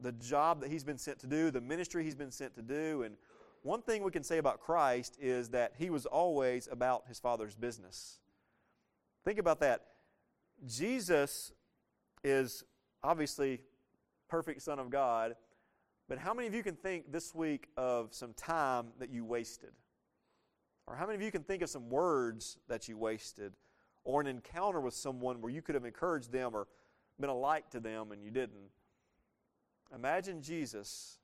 the 0.00 0.12
job 0.12 0.60
that 0.60 0.70
he's 0.70 0.84
been 0.84 0.98
sent 0.98 1.18
to 1.20 1.26
do, 1.26 1.50
the 1.50 1.60
ministry 1.60 2.04
he's 2.04 2.14
been 2.14 2.30
sent 2.30 2.54
to 2.54 2.62
do. 2.62 3.02
And 3.02 3.16
one 3.62 3.82
thing 3.82 4.02
we 4.02 4.10
can 4.10 4.22
say 4.22 4.38
about 4.38 4.60
Christ 4.60 5.16
is 5.20 5.48
that 5.50 5.72
he 5.78 5.90
was 5.90 6.06
always 6.06 6.68
about 6.70 7.04
his 7.08 7.18
Father's 7.18 7.54
business. 7.54 8.20
Think 9.24 9.38
about 9.38 9.60
that. 9.60 9.82
Jesus 10.66 11.52
is 12.22 12.64
obviously 13.02 13.60
perfect 14.28 14.62
Son 14.62 14.78
of 14.78 14.90
God, 14.90 15.34
but 16.08 16.18
how 16.18 16.32
many 16.32 16.46
of 16.46 16.54
you 16.54 16.62
can 16.62 16.76
think 16.76 17.10
this 17.10 17.34
week 17.34 17.68
of 17.76 18.14
some 18.14 18.32
time 18.34 18.88
that 18.98 19.10
you 19.10 19.24
wasted? 19.24 19.72
Or 20.86 20.94
how 20.94 21.06
many 21.06 21.16
of 21.16 21.22
you 21.22 21.32
can 21.32 21.42
think 21.42 21.62
of 21.62 21.68
some 21.68 21.90
words 21.90 22.58
that 22.68 22.88
you 22.88 22.96
wasted? 22.96 23.52
Or 24.04 24.20
an 24.20 24.28
encounter 24.28 24.80
with 24.80 24.94
someone 24.94 25.40
where 25.40 25.50
you 25.50 25.62
could 25.62 25.74
have 25.74 25.84
encouraged 25.84 26.30
them 26.30 26.54
or 26.54 26.68
been 27.18 27.30
a 27.30 27.34
light 27.34 27.68
to 27.72 27.80
them 27.80 28.12
and 28.12 28.22
you 28.22 28.30
didn't? 28.30 28.70
Imagine 29.94 30.42
Jesus, 30.42 31.18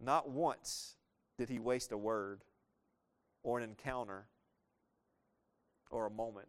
not 0.00 0.28
once 0.30 0.96
did 1.38 1.48
he 1.48 1.58
waste 1.58 1.92
a 1.92 1.98
word 1.98 2.44
or 3.42 3.58
an 3.58 3.64
encounter 3.64 4.26
or 5.90 6.06
a 6.06 6.10
moment. 6.10 6.48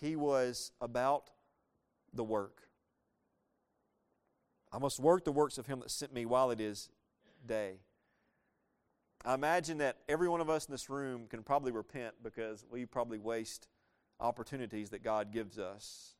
He 0.00 0.16
was 0.16 0.72
about 0.80 1.30
the 2.12 2.24
work. 2.24 2.62
I 4.72 4.78
must 4.78 5.00
work 5.00 5.24
the 5.24 5.32
works 5.32 5.58
of 5.58 5.66
him 5.66 5.80
that 5.80 5.90
sent 5.90 6.12
me 6.12 6.26
while 6.26 6.50
it 6.50 6.60
is 6.60 6.90
day. 7.46 7.76
I 9.24 9.34
imagine 9.34 9.78
that 9.78 9.98
every 10.08 10.28
one 10.28 10.40
of 10.40 10.50
us 10.50 10.66
in 10.66 10.72
this 10.72 10.90
room 10.90 11.26
can 11.28 11.42
probably 11.42 11.72
repent 11.72 12.14
because 12.22 12.64
we 12.70 12.84
probably 12.84 13.18
waste 13.18 13.68
opportunities 14.20 14.90
that 14.90 15.02
God 15.02 15.32
gives 15.32 15.58
us. 15.58 16.15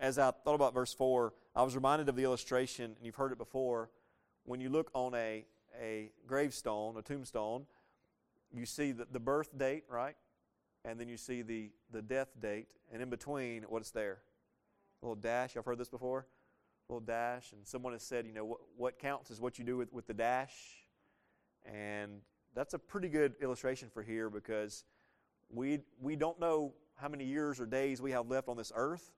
As 0.00 0.16
I 0.16 0.30
thought 0.30 0.54
about 0.54 0.74
verse 0.74 0.94
4, 0.94 1.32
I 1.56 1.62
was 1.62 1.74
reminded 1.74 2.08
of 2.08 2.14
the 2.14 2.22
illustration, 2.22 2.84
and 2.84 2.96
you've 3.02 3.16
heard 3.16 3.32
it 3.32 3.38
before. 3.38 3.90
When 4.44 4.60
you 4.60 4.68
look 4.68 4.90
on 4.94 5.12
a, 5.14 5.44
a 5.80 6.12
gravestone, 6.24 6.96
a 6.96 7.02
tombstone, 7.02 7.66
you 8.52 8.64
see 8.64 8.92
the, 8.92 9.08
the 9.10 9.18
birth 9.18 9.58
date, 9.58 9.84
right? 9.90 10.14
And 10.84 11.00
then 11.00 11.08
you 11.08 11.16
see 11.16 11.42
the, 11.42 11.70
the 11.90 12.00
death 12.00 12.28
date, 12.40 12.68
and 12.92 13.02
in 13.02 13.10
between, 13.10 13.64
what's 13.68 13.90
there? 13.90 14.18
A 15.02 15.06
little 15.06 15.20
dash. 15.20 15.56
I've 15.56 15.64
heard 15.64 15.78
this 15.78 15.88
before. 15.88 16.26
A 16.88 16.92
little 16.92 17.04
dash. 17.04 17.50
And 17.50 17.66
someone 17.66 17.92
has 17.92 18.04
said, 18.04 18.24
you 18.24 18.32
know, 18.32 18.44
what, 18.44 18.60
what 18.76 18.98
counts 19.00 19.32
is 19.32 19.40
what 19.40 19.58
you 19.58 19.64
do 19.64 19.76
with, 19.76 19.92
with 19.92 20.06
the 20.06 20.14
dash. 20.14 20.54
And 21.66 22.20
that's 22.54 22.72
a 22.72 22.78
pretty 22.78 23.08
good 23.08 23.34
illustration 23.42 23.90
for 23.92 24.02
here 24.04 24.30
because 24.30 24.84
we, 25.50 25.80
we 26.00 26.14
don't 26.14 26.38
know 26.38 26.72
how 26.94 27.08
many 27.08 27.24
years 27.24 27.58
or 27.58 27.66
days 27.66 28.00
we 28.00 28.12
have 28.12 28.28
left 28.28 28.48
on 28.48 28.56
this 28.56 28.72
earth. 28.74 29.10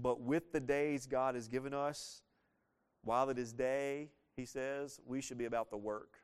But 0.00 0.20
with 0.20 0.52
the 0.52 0.60
days 0.60 1.06
God 1.06 1.34
has 1.34 1.48
given 1.48 1.72
us, 1.72 2.22
while 3.02 3.30
it 3.30 3.38
is 3.38 3.52
day, 3.52 4.10
he 4.36 4.44
says, 4.44 5.00
we 5.06 5.20
should 5.20 5.38
be 5.38 5.46
about 5.46 5.70
the 5.70 5.76
work. 5.76 6.18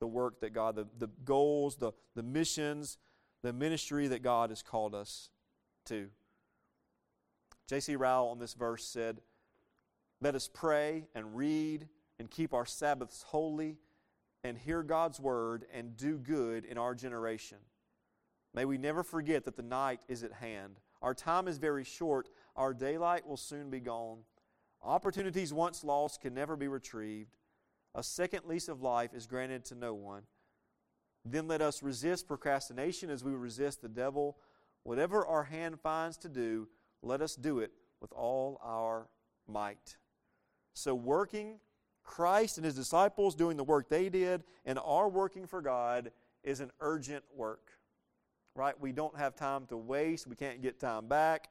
The 0.00 0.06
work 0.06 0.40
that 0.40 0.52
God, 0.52 0.76
the, 0.76 0.86
the 0.98 1.10
goals, 1.24 1.76
the, 1.76 1.92
the 2.14 2.22
missions, 2.22 2.98
the 3.42 3.52
ministry 3.52 4.06
that 4.08 4.22
God 4.22 4.50
has 4.50 4.62
called 4.62 4.94
us 4.94 5.30
to. 5.86 6.08
J.C. 7.68 7.96
Ryle 7.96 8.26
on 8.26 8.38
this 8.38 8.54
verse 8.54 8.84
said, 8.84 9.20
Let 10.20 10.34
us 10.34 10.48
pray 10.52 11.08
and 11.14 11.36
read 11.36 11.88
and 12.18 12.30
keep 12.30 12.54
our 12.54 12.64
Sabbaths 12.64 13.24
holy 13.24 13.76
and 14.44 14.56
hear 14.56 14.82
God's 14.82 15.20
word 15.20 15.66
and 15.72 15.96
do 15.96 16.16
good 16.16 16.64
in 16.64 16.78
our 16.78 16.94
generation. 16.94 17.58
May 18.54 18.64
we 18.64 18.78
never 18.78 19.02
forget 19.02 19.44
that 19.44 19.56
the 19.56 19.62
night 19.62 20.00
is 20.08 20.22
at 20.22 20.32
hand. 20.32 20.80
Our 21.02 21.14
time 21.14 21.48
is 21.48 21.58
very 21.58 21.84
short. 21.84 22.28
Our 22.56 22.74
daylight 22.74 23.26
will 23.26 23.36
soon 23.36 23.70
be 23.70 23.80
gone. 23.80 24.18
Opportunities 24.82 25.52
once 25.52 25.84
lost 25.84 26.20
can 26.20 26.34
never 26.34 26.56
be 26.56 26.68
retrieved. 26.68 27.36
A 27.94 28.02
second 28.02 28.44
lease 28.46 28.68
of 28.68 28.82
life 28.82 29.14
is 29.14 29.26
granted 29.26 29.64
to 29.66 29.74
no 29.74 29.94
one. 29.94 30.22
Then 31.24 31.48
let 31.48 31.60
us 31.60 31.82
resist 31.82 32.28
procrastination 32.28 33.10
as 33.10 33.24
we 33.24 33.32
resist 33.32 33.82
the 33.82 33.88
devil. 33.88 34.38
Whatever 34.82 35.26
our 35.26 35.44
hand 35.44 35.80
finds 35.80 36.16
to 36.18 36.28
do, 36.28 36.68
let 37.02 37.20
us 37.20 37.34
do 37.34 37.58
it 37.58 37.72
with 38.00 38.12
all 38.12 38.60
our 38.62 39.08
might. 39.46 39.96
So, 40.74 40.94
working, 40.94 41.58
Christ 42.04 42.56
and 42.56 42.64
his 42.64 42.74
disciples 42.74 43.34
doing 43.34 43.56
the 43.56 43.64
work 43.64 43.88
they 43.88 44.08
did, 44.08 44.44
and 44.64 44.78
our 44.78 45.08
working 45.08 45.46
for 45.46 45.60
God 45.60 46.12
is 46.42 46.60
an 46.60 46.70
urgent 46.80 47.24
work. 47.34 47.72
Right? 48.58 48.78
We 48.78 48.92
don't 48.92 49.16
have 49.16 49.34
time 49.34 49.66
to 49.66 49.76
waste. 49.76 50.26
We 50.26 50.36
can't 50.36 50.60
get 50.60 50.80
time 50.80 51.06
back. 51.06 51.48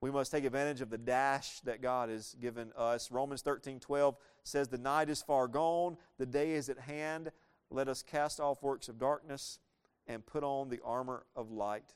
We 0.00 0.10
must 0.10 0.30
take 0.30 0.44
advantage 0.44 0.80
of 0.80 0.90
the 0.90 0.98
dash 0.98 1.60
that 1.60 1.80
God 1.80 2.08
has 2.08 2.36
given 2.40 2.72
us. 2.76 3.10
Romans 3.10 3.42
13 3.42 3.80
12 3.80 4.16
says, 4.44 4.68
The 4.68 4.78
night 4.78 5.08
is 5.08 5.22
far 5.22 5.48
gone, 5.48 5.96
the 6.18 6.26
day 6.26 6.52
is 6.52 6.68
at 6.68 6.78
hand. 6.78 7.30
Let 7.70 7.88
us 7.88 8.02
cast 8.02 8.40
off 8.40 8.62
works 8.62 8.88
of 8.88 8.98
darkness 8.98 9.58
and 10.06 10.24
put 10.24 10.42
on 10.42 10.68
the 10.68 10.80
armor 10.84 11.24
of 11.34 11.50
light. 11.50 11.94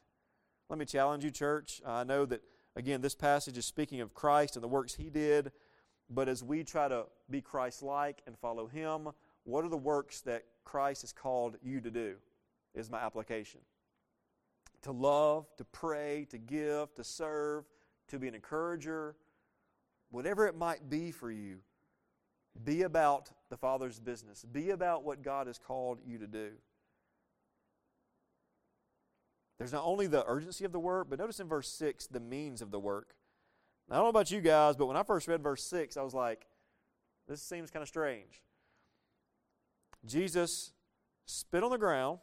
Let 0.69 0.79
me 0.79 0.85
challenge 0.85 1.25
you, 1.25 1.31
church. 1.31 1.83
I 1.85 2.05
know 2.05 2.25
that 2.27 2.43
Again, 2.75 3.03
this 3.03 3.15
passage 3.15 3.59
is 3.59 3.67
speaking 3.67 4.01
of 4.01 4.15
Christ 4.15 4.57
and 4.57 4.63
the 4.63 4.69
works 4.69 4.95
he 4.95 5.11
did, 5.11 5.53
but 6.09 6.29
as 6.29 6.43
we 6.43 6.65
try 6.65 6.89
to 6.89 7.05
be 7.29 7.43
Christ 7.43 7.83
like 7.83 8.23
and 8.27 8.39
follow 8.39 8.67
him, 8.67 9.09
what 9.45 9.65
are 9.65 9.69
the 9.69 9.77
works 9.77 10.23
that 10.23 10.45
Christ 10.65 11.03
has 11.03 11.13
called 11.13 11.57
you 11.63 11.81
to 11.81 11.91
do? 11.91 12.15
Is 12.75 12.91
my 12.91 12.99
application. 12.99 13.61
To 14.83 14.93
love, 14.93 15.47
to 15.57 15.65
pray, 15.65 16.27
to 16.31 16.39
give, 16.39 16.95
to 16.95 17.05
serve, 17.05 17.65
to 18.09 18.19
be 18.19 18.29
an 18.29 18.35
encourager, 18.35 19.15
whatever 20.11 20.47
it 20.47 20.57
might 20.57 20.91
be 20.91 21.11
for 21.11 21.31
you, 21.31 21.59
be 22.65 22.83
about 22.83 23.31
the 23.49 23.57
Father's 23.57 23.99
business. 23.99 24.45
Be 24.45 24.71
about 24.71 25.05
what 25.05 25.23
God 25.23 25.47
has 25.47 25.59
called 25.59 26.01
you 26.05 26.19
to 26.19 26.27
do. 26.27 26.51
There's 29.59 29.73
not 29.73 29.85
only 29.85 30.07
the 30.07 30.25
urgency 30.27 30.65
of 30.65 30.73
the 30.73 30.81
work, 30.81 31.09
but 31.09 31.19
notice 31.19 31.41
in 31.41 31.49
verse 31.49 31.69
6 31.69 32.09
the 32.09 32.21
means 32.21 32.61
of 32.61 32.71
the 32.71 32.81
work. 32.81 33.15
Now, 33.89 33.95
I 33.95 33.99
don't 33.99 34.07
know 34.07 34.11
about 34.11 34.31
you 34.31 34.41
guys, 34.41 34.77
but 34.77 34.87
when 34.87 34.97
I 34.97 35.03
first 35.03 35.29
read 35.29 35.43
verse 35.43 35.63
6, 35.65 35.97
I 35.97 36.03
was 36.03 36.15
like, 36.15 36.47
this 37.29 37.41
seems 37.41 37.71
kind 37.71 37.83
of 37.83 37.89
strange. 37.89 38.43
Jesus 40.05 40.73
spit 41.27 41.63
on 41.63 41.71
the 41.71 41.79
ground 41.79 42.19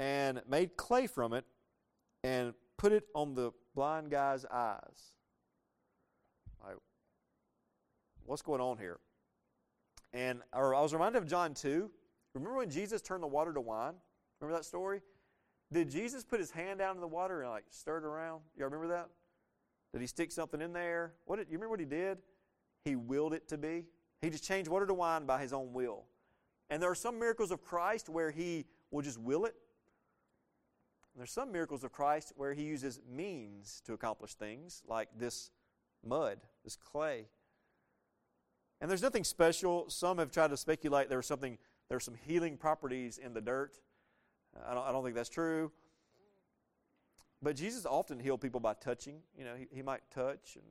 and 0.00 0.40
made 0.48 0.78
clay 0.78 1.06
from 1.06 1.34
it 1.34 1.44
and 2.24 2.54
put 2.78 2.90
it 2.90 3.04
on 3.14 3.34
the 3.34 3.52
blind 3.74 4.10
guy's 4.10 4.46
eyes. 4.46 5.12
Like, 6.64 6.76
what's 8.24 8.40
going 8.40 8.62
on 8.62 8.78
here? 8.78 8.98
And 10.14 10.40
I 10.52 10.60
was 10.60 10.94
reminded 10.94 11.22
of 11.22 11.28
John 11.28 11.52
2. 11.52 11.90
Remember 12.34 12.56
when 12.56 12.70
Jesus 12.70 13.02
turned 13.02 13.22
the 13.22 13.28
water 13.28 13.52
to 13.52 13.60
wine? 13.60 13.92
Remember 14.40 14.58
that 14.58 14.64
story? 14.64 15.02
Did 15.70 15.90
Jesus 15.90 16.24
put 16.24 16.40
his 16.40 16.50
hand 16.50 16.78
down 16.78 16.96
in 16.96 17.00
the 17.02 17.06
water 17.06 17.42
and 17.42 17.50
like 17.50 17.64
stir 17.68 17.98
it 17.98 18.04
around? 18.04 18.40
Y'all 18.56 18.64
remember 18.64 18.88
that? 18.88 19.10
Did 19.92 20.00
he 20.00 20.06
stick 20.06 20.32
something 20.32 20.62
in 20.62 20.72
there? 20.72 21.12
What 21.26 21.36
did 21.36 21.48
you 21.48 21.58
remember 21.58 21.72
what 21.72 21.80
he 21.80 21.86
did? 21.86 22.18
He 22.84 22.96
willed 22.96 23.34
it 23.34 23.48
to 23.48 23.58
be. 23.58 23.84
He 24.22 24.30
just 24.30 24.44
changed 24.44 24.70
water 24.70 24.86
to 24.86 24.94
wine 24.94 25.26
by 25.26 25.42
his 25.42 25.52
own 25.52 25.74
will. 25.74 26.04
And 26.70 26.82
there 26.82 26.90
are 26.90 26.94
some 26.94 27.18
miracles 27.18 27.50
of 27.50 27.62
Christ 27.62 28.08
where 28.08 28.30
he 28.30 28.64
will 28.90 29.02
just 29.02 29.18
will 29.18 29.44
it. 29.44 29.54
There's 31.16 31.32
some 31.32 31.52
miracles 31.52 31.84
of 31.84 31.92
Christ 31.92 32.32
where 32.36 32.54
he 32.54 32.62
uses 32.62 33.00
means 33.10 33.82
to 33.86 33.92
accomplish 33.92 34.34
things, 34.34 34.82
like 34.86 35.08
this 35.16 35.50
mud, 36.04 36.38
this 36.64 36.76
clay. 36.76 37.26
And 38.80 38.90
there's 38.90 39.02
nothing 39.02 39.24
special. 39.24 39.90
Some 39.90 40.18
have 40.18 40.30
tried 40.30 40.48
to 40.48 40.56
speculate 40.56 41.08
there's 41.08 41.26
something 41.26 41.58
there's 41.88 42.04
some 42.04 42.14
healing 42.26 42.56
properties 42.56 43.18
in 43.18 43.34
the 43.34 43.40
dirt. 43.40 43.76
I 44.64 44.74
don't, 44.74 44.86
I 44.86 44.92
don't 44.92 45.02
think 45.02 45.16
that's 45.16 45.28
true. 45.28 45.72
But 47.42 47.56
Jesus 47.56 47.84
often 47.84 48.20
healed 48.20 48.40
people 48.40 48.60
by 48.60 48.74
touching. 48.74 49.16
You 49.36 49.44
know, 49.44 49.54
he, 49.56 49.66
he 49.72 49.82
might 49.82 50.02
touch 50.14 50.54
and 50.54 50.64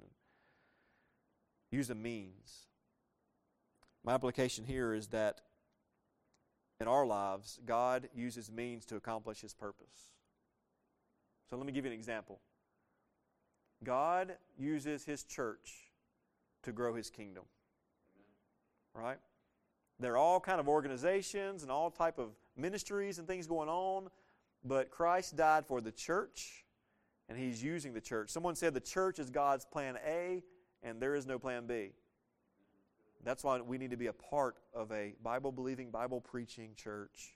use 1.72 1.90
a 1.90 1.96
means. 1.96 2.68
My 4.04 4.14
application 4.14 4.64
here 4.64 4.94
is 4.94 5.08
that 5.08 5.42
in 6.80 6.88
our 6.88 7.06
lives, 7.06 7.60
God 7.66 8.08
uses 8.16 8.50
means 8.50 8.86
to 8.86 8.96
accomplish 8.96 9.42
His 9.42 9.54
purpose. 9.54 10.14
So 11.50 11.58
let 11.58 11.66
me 11.66 11.72
give 11.72 11.86
you 11.86 11.92
an 11.92 11.98
example. 11.98 12.40
God 13.84 14.36
uses 14.58 15.06
His 15.06 15.24
church 15.24 15.90
to 16.64 16.72
grow 16.72 16.94
his 16.94 17.10
kingdom. 17.10 17.44
Right? 18.94 19.18
There 20.00 20.14
are 20.14 20.18
all 20.18 20.40
kind 20.40 20.60
of 20.60 20.68
organizations 20.68 21.64
and 21.64 21.72
all 21.72 21.90
type 21.90 22.20
of 22.20 22.30
ministries 22.58 23.20
and 23.20 23.28
things 23.28 23.48
going 23.48 23.70
on, 23.70 24.10
but 24.64 24.90
Christ 24.90 25.36
died 25.36 25.66
for 25.66 25.82
the 25.82 25.92
church 25.92 26.66
and 27.28 27.38
he's 27.38 27.64
using 27.64 27.94
the 27.94 28.02
church. 28.02 28.30
Someone 28.30 28.56
said 28.56 28.74
the 28.74 28.80
church 28.80 29.20
is 29.20 29.30
God's 29.30 29.66
plan 29.66 29.98
A 30.06 30.44
and 30.84 31.02
there 31.02 31.16
is 31.16 31.26
no 31.26 31.38
plan 31.38 31.68
B. 31.68 31.92
That's 33.24 33.44
why 33.44 33.60
we 33.60 33.78
need 33.78 33.92
to 33.92 33.98
be 33.98 34.08
a 34.08 34.14
part 34.14 34.56
of 34.74 34.92
a 34.92 35.14
Bible 35.22 35.52
believing, 35.52 35.92
Bible 35.92 36.22
preaching 36.22 36.72
church 36.76 37.34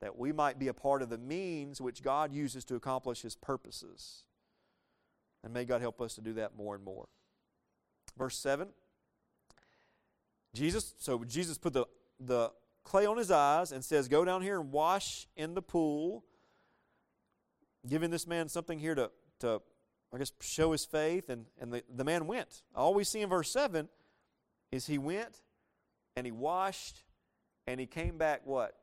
that 0.00 0.18
we 0.18 0.32
might 0.32 0.58
be 0.58 0.68
a 0.68 0.74
part 0.74 1.02
of 1.02 1.08
the 1.08 1.18
means 1.18 1.80
which 1.80 2.02
God 2.02 2.32
uses 2.32 2.64
to 2.66 2.74
accomplish 2.74 3.22
his 3.22 3.34
purposes. 3.34 4.24
And 5.42 5.54
may 5.54 5.64
God 5.64 5.80
help 5.80 6.00
us 6.00 6.14
to 6.16 6.20
do 6.20 6.34
that 6.34 6.56
more 6.56 6.74
and 6.74 6.84
more. 6.84 7.08
Verse 8.16 8.36
7. 8.38 8.68
Jesus, 10.54 10.94
so 10.98 11.22
Jesus 11.24 11.58
put 11.58 11.72
the, 11.72 11.86
the 12.18 12.50
clay 12.84 13.06
on 13.06 13.18
his 13.18 13.30
eyes 13.30 13.72
and 13.72 13.84
says, 13.84 14.08
Go 14.08 14.24
down 14.24 14.42
here 14.42 14.58
and 14.58 14.72
wash 14.72 15.28
in 15.36 15.54
the 15.54 15.62
pool, 15.62 16.24
giving 17.86 18.10
this 18.10 18.26
man 18.26 18.48
something 18.48 18.78
here 18.78 18.94
to, 18.94 19.10
to 19.40 19.60
I 20.12 20.18
guess, 20.18 20.32
show 20.40 20.72
his 20.72 20.84
faith. 20.84 21.28
And, 21.28 21.46
and 21.60 21.72
the, 21.72 21.82
the 21.94 22.04
man 22.04 22.26
went. 22.26 22.62
All 22.74 22.94
we 22.94 23.04
see 23.04 23.20
in 23.20 23.28
verse 23.28 23.50
7 23.50 23.88
is 24.72 24.86
he 24.86 24.98
went 24.98 25.42
and 26.16 26.26
he 26.26 26.32
washed 26.32 27.02
and 27.66 27.78
he 27.78 27.86
came 27.86 28.16
back 28.16 28.42
what? 28.44 28.74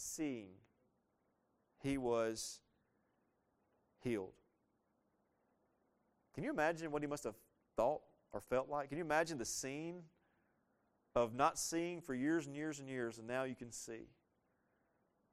Seeing. 0.00 0.48
He 1.82 1.98
was 1.98 2.60
healed. 4.02 4.32
Can 6.34 6.42
you 6.42 6.50
imagine 6.50 6.90
what 6.90 7.02
he 7.02 7.08
must 7.08 7.24
have 7.24 7.34
thought 7.76 8.00
or 8.32 8.40
felt 8.40 8.70
like? 8.70 8.88
Can 8.88 8.96
you 8.96 9.04
imagine 9.04 9.36
the 9.36 9.44
scene 9.44 10.02
of 11.14 11.34
not 11.34 11.58
seeing 11.58 12.00
for 12.00 12.14
years 12.14 12.46
and 12.46 12.56
years 12.56 12.80
and 12.80 12.88
years, 12.88 13.18
and 13.18 13.26
now 13.26 13.44
you 13.44 13.54
can 13.54 13.70
see? 13.70 14.08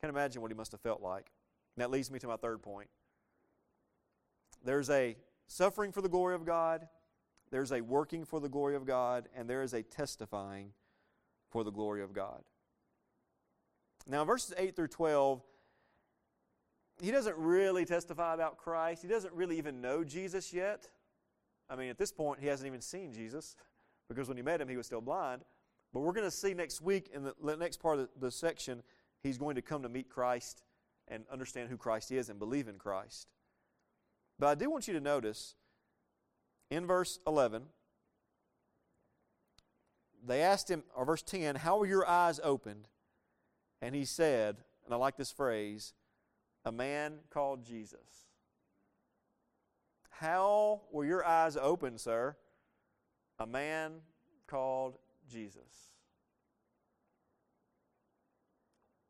Can't 0.01 0.11
imagine 0.11 0.41
what 0.41 0.51
he 0.51 0.57
must 0.57 0.73
have 0.73 0.81
felt 0.81 1.01
like. 1.01 1.31
And 1.75 1.81
that 1.83 1.89
leads 1.89 2.11
me 2.11 2.19
to 2.19 2.27
my 2.27 2.35
third 2.35 2.61
point. 2.61 2.89
There's 4.65 4.89
a 4.89 5.15
suffering 5.47 5.93
for 5.93 6.01
the 6.01 6.09
glory 6.09 6.35
of 6.35 6.45
God, 6.45 6.87
there's 7.51 7.71
a 7.71 7.79
working 7.79 8.25
for 8.25 8.41
the 8.41 8.49
glory 8.49 8.75
of 8.75 8.85
God, 8.85 9.29
and 9.33 9.49
there 9.49 9.61
is 9.61 9.73
a 9.73 9.81
testifying 9.81 10.73
for 11.49 11.63
the 11.63 11.71
glory 11.71 12.03
of 12.03 12.11
God. 12.11 12.43
Now, 14.07 14.23
verses 14.23 14.53
8 14.57 14.75
through 14.75 14.87
12, 14.87 15.41
he 17.01 17.11
doesn't 17.11 17.35
really 17.37 17.85
testify 17.85 18.33
about 18.33 18.57
Christ. 18.57 19.01
He 19.01 19.07
doesn't 19.07 19.33
really 19.33 19.57
even 19.57 19.81
know 19.81 20.03
Jesus 20.03 20.53
yet. 20.53 20.89
I 21.69 21.75
mean, 21.75 21.89
at 21.89 21.97
this 21.97 22.11
point, 22.11 22.39
he 22.39 22.47
hasn't 22.47 22.67
even 22.67 22.81
seen 22.81 23.13
Jesus 23.13 23.55
because 24.07 24.27
when 24.27 24.37
he 24.37 24.43
met 24.43 24.61
him, 24.61 24.69
he 24.69 24.77
was 24.77 24.85
still 24.85 25.01
blind. 25.01 25.41
But 25.93 26.01
we're 26.01 26.13
going 26.13 26.25
to 26.27 26.31
see 26.31 26.53
next 26.53 26.81
week 26.81 27.09
in 27.13 27.23
the 27.23 27.57
next 27.57 27.77
part 27.77 27.99
of 27.99 28.09
the 28.19 28.31
section, 28.31 28.81
he's 29.21 29.37
going 29.37 29.55
to 29.55 29.61
come 29.61 29.83
to 29.83 29.89
meet 29.89 30.09
Christ 30.09 30.63
and 31.07 31.25
understand 31.31 31.69
who 31.69 31.77
Christ 31.77 32.11
is 32.11 32.29
and 32.29 32.39
believe 32.39 32.67
in 32.67 32.77
Christ. 32.77 33.27
But 34.39 34.47
I 34.47 34.55
do 34.55 34.69
want 34.69 34.87
you 34.87 34.93
to 34.93 34.99
notice 34.99 35.55
in 36.69 36.85
verse 36.85 37.19
11, 37.27 37.63
they 40.25 40.41
asked 40.41 40.69
him, 40.69 40.83
or 40.95 41.05
verse 41.05 41.21
10, 41.21 41.55
How 41.55 41.77
were 41.77 41.85
your 41.85 42.07
eyes 42.07 42.39
opened? 42.43 42.87
And 43.81 43.93
he 43.93 44.05
said, 44.05 44.57
and 44.85 44.93
I 44.93 44.97
like 44.97 45.17
this 45.17 45.31
phrase, 45.31 45.93
a 46.65 46.71
man 46.71 47.19
called 47.29 47.63
Jesus. 47.63 48.27
How 50.09 50.81
were 50.91 51.05
your 51.05 51.25
eyes 51.25 51.57
open, 51.57 51.97
sir? 51.97 52.35
A 53.39 53.45
man 53.45 54.01
called 54.47 54.97
Jesus. 55.29 55.91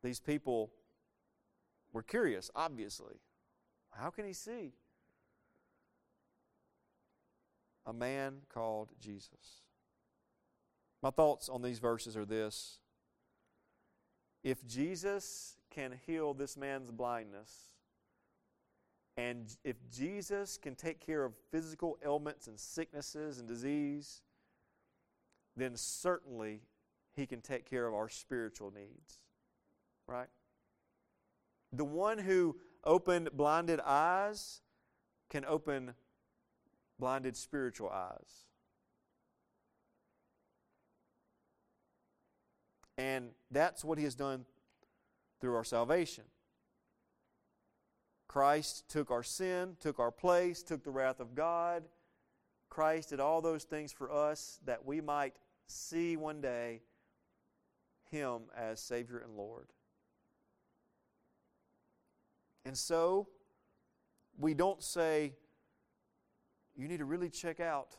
These 0.04 0.20
people 0.20 0.72
were 1.94 2.04
curious, 2.04 2.52
obviously. 2.56 3.16
How 3.92 4.10
can 4.10 4.26
he 4.26 4.34
see? 4.34 4.74
A 7.86 7.94
man 7.94 8.42
called 8.54 8.90
Jesus. 9.00 9.62
My 11.02 11.10
thoughts 11.10 11.48
on 11.48 11.62
these 11.62 11.80
verses 11.80 12.18
are 12.18 12.26
this. 12.26 12.80
If 14.48 14.66
Jesus 14.66 15.58
can 15.70 15.94
heal 16.06 16.34
this 16.34 16.56
man's 16.56 16.90
blindness, 16.90 17.52
and 19.18 19.54
if 19.66 19.76
Jesus 19.92 20.58
can 20.58 20.74
take 20.74 21.06
care 21.06 21.26
of 21.26 21.34
physical 21.52 21.98
ailments 22.02 22.48
and 22.48 22.58
sicknesses 22.58 23.40
and 23.40 23.48
disease, 23.50 24.22
then 25.58 25.76
certainly 25.76 26.62
he 27.14 27.26
can 27.26 27.42
take 27.42 27.70
care 27.70 27.88
of 27.88 27.94
our 27.94 28.08
spiritual 28.08 28.72
needs. 28.72 29.20
Right? 30.08 30.30
The 31.74 31.84
one 31.84 32.18
who 32.18 32.56
opened 32.86 33.32
blinded 33.34 33.82
eyes 33.82 34.62
can 35.30 35.44
open 35.44 35.94
blinded 36.98 37.36
spiritual 37.36 37.90
eyes. 37.90 38.47
And 42.98 43.30
that's 43.52 43.84
what 43.84 43.98
he 43.98 44.04
has 44.04 44.16
done 44.16 44.46
through 45.40 45.56
our 45.56 45.64
salvation. 45.64 46.24
Christ 48.28 48.90
took 48.90 49.10
our 49.10 49.24
sin, 49.24 49.78
took 49.80 50.00
our 50.00 50.12
place, 50.12 50.62
took 50.64 50.84
the 50.84 50.92
wrath 50.92 51.20
of 51.20 51.34
God. 51.36 51.84
Christ 52.70 53.10
did 53.10 53.20
all 53.20 53.42
those 53.42 53.64
things 53.64 53.92
for 53.92 54.12
us 54.12 54.60
that 54.66 54.86
we 54.86 55.02
might 55.02 55.36
see 55.68 56.18
one 56.18 56.42
day 56.42 56.82
Him 58.12 58.44
as 58.56 58.80
Savior 58.80 59.20
and 59.20 59.36
Lord. 59.36 59.68
And 62.66 62.78
so, 62.78 63.30
we 64.38 64.54
don't 64.54 64.84
say, 64.84 65.34
you 66.76 66.88
need 66.88 66.98
to 66.98 67.06
really 67.06 67.30
check 67.30 67.60
out 67.60 67.96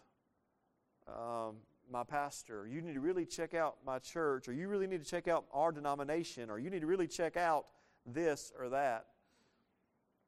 um, 1.08 1.56
my 1.90 2.04
pastor, 2.04 2.66
you 2.66 2.80
need 2.80 2.94
to 2.94 3.00
really 3.00 3.24
check 3.24 3.54
out 3.54 3.76
my 3.84 3.98
church, 3.98 4.48
or 4.48 4.52
you 4.52 4.68
really 4.68 4.86
need 4.86 5.02
to 5.02 5.10
check 5.10 5.28
out 5.28 5.46
our 5.52 5.72
denomination, 5.72 6.50
or 6.50 6.58
you 6.58 6.70
need 6.70 6.80
to 6.80 6.86
really 6.86 7.06
check 7.06 7.36
out 7.36 7.66
this 8.06 8.52
or 8.58 8.68
that. 8.70 9.06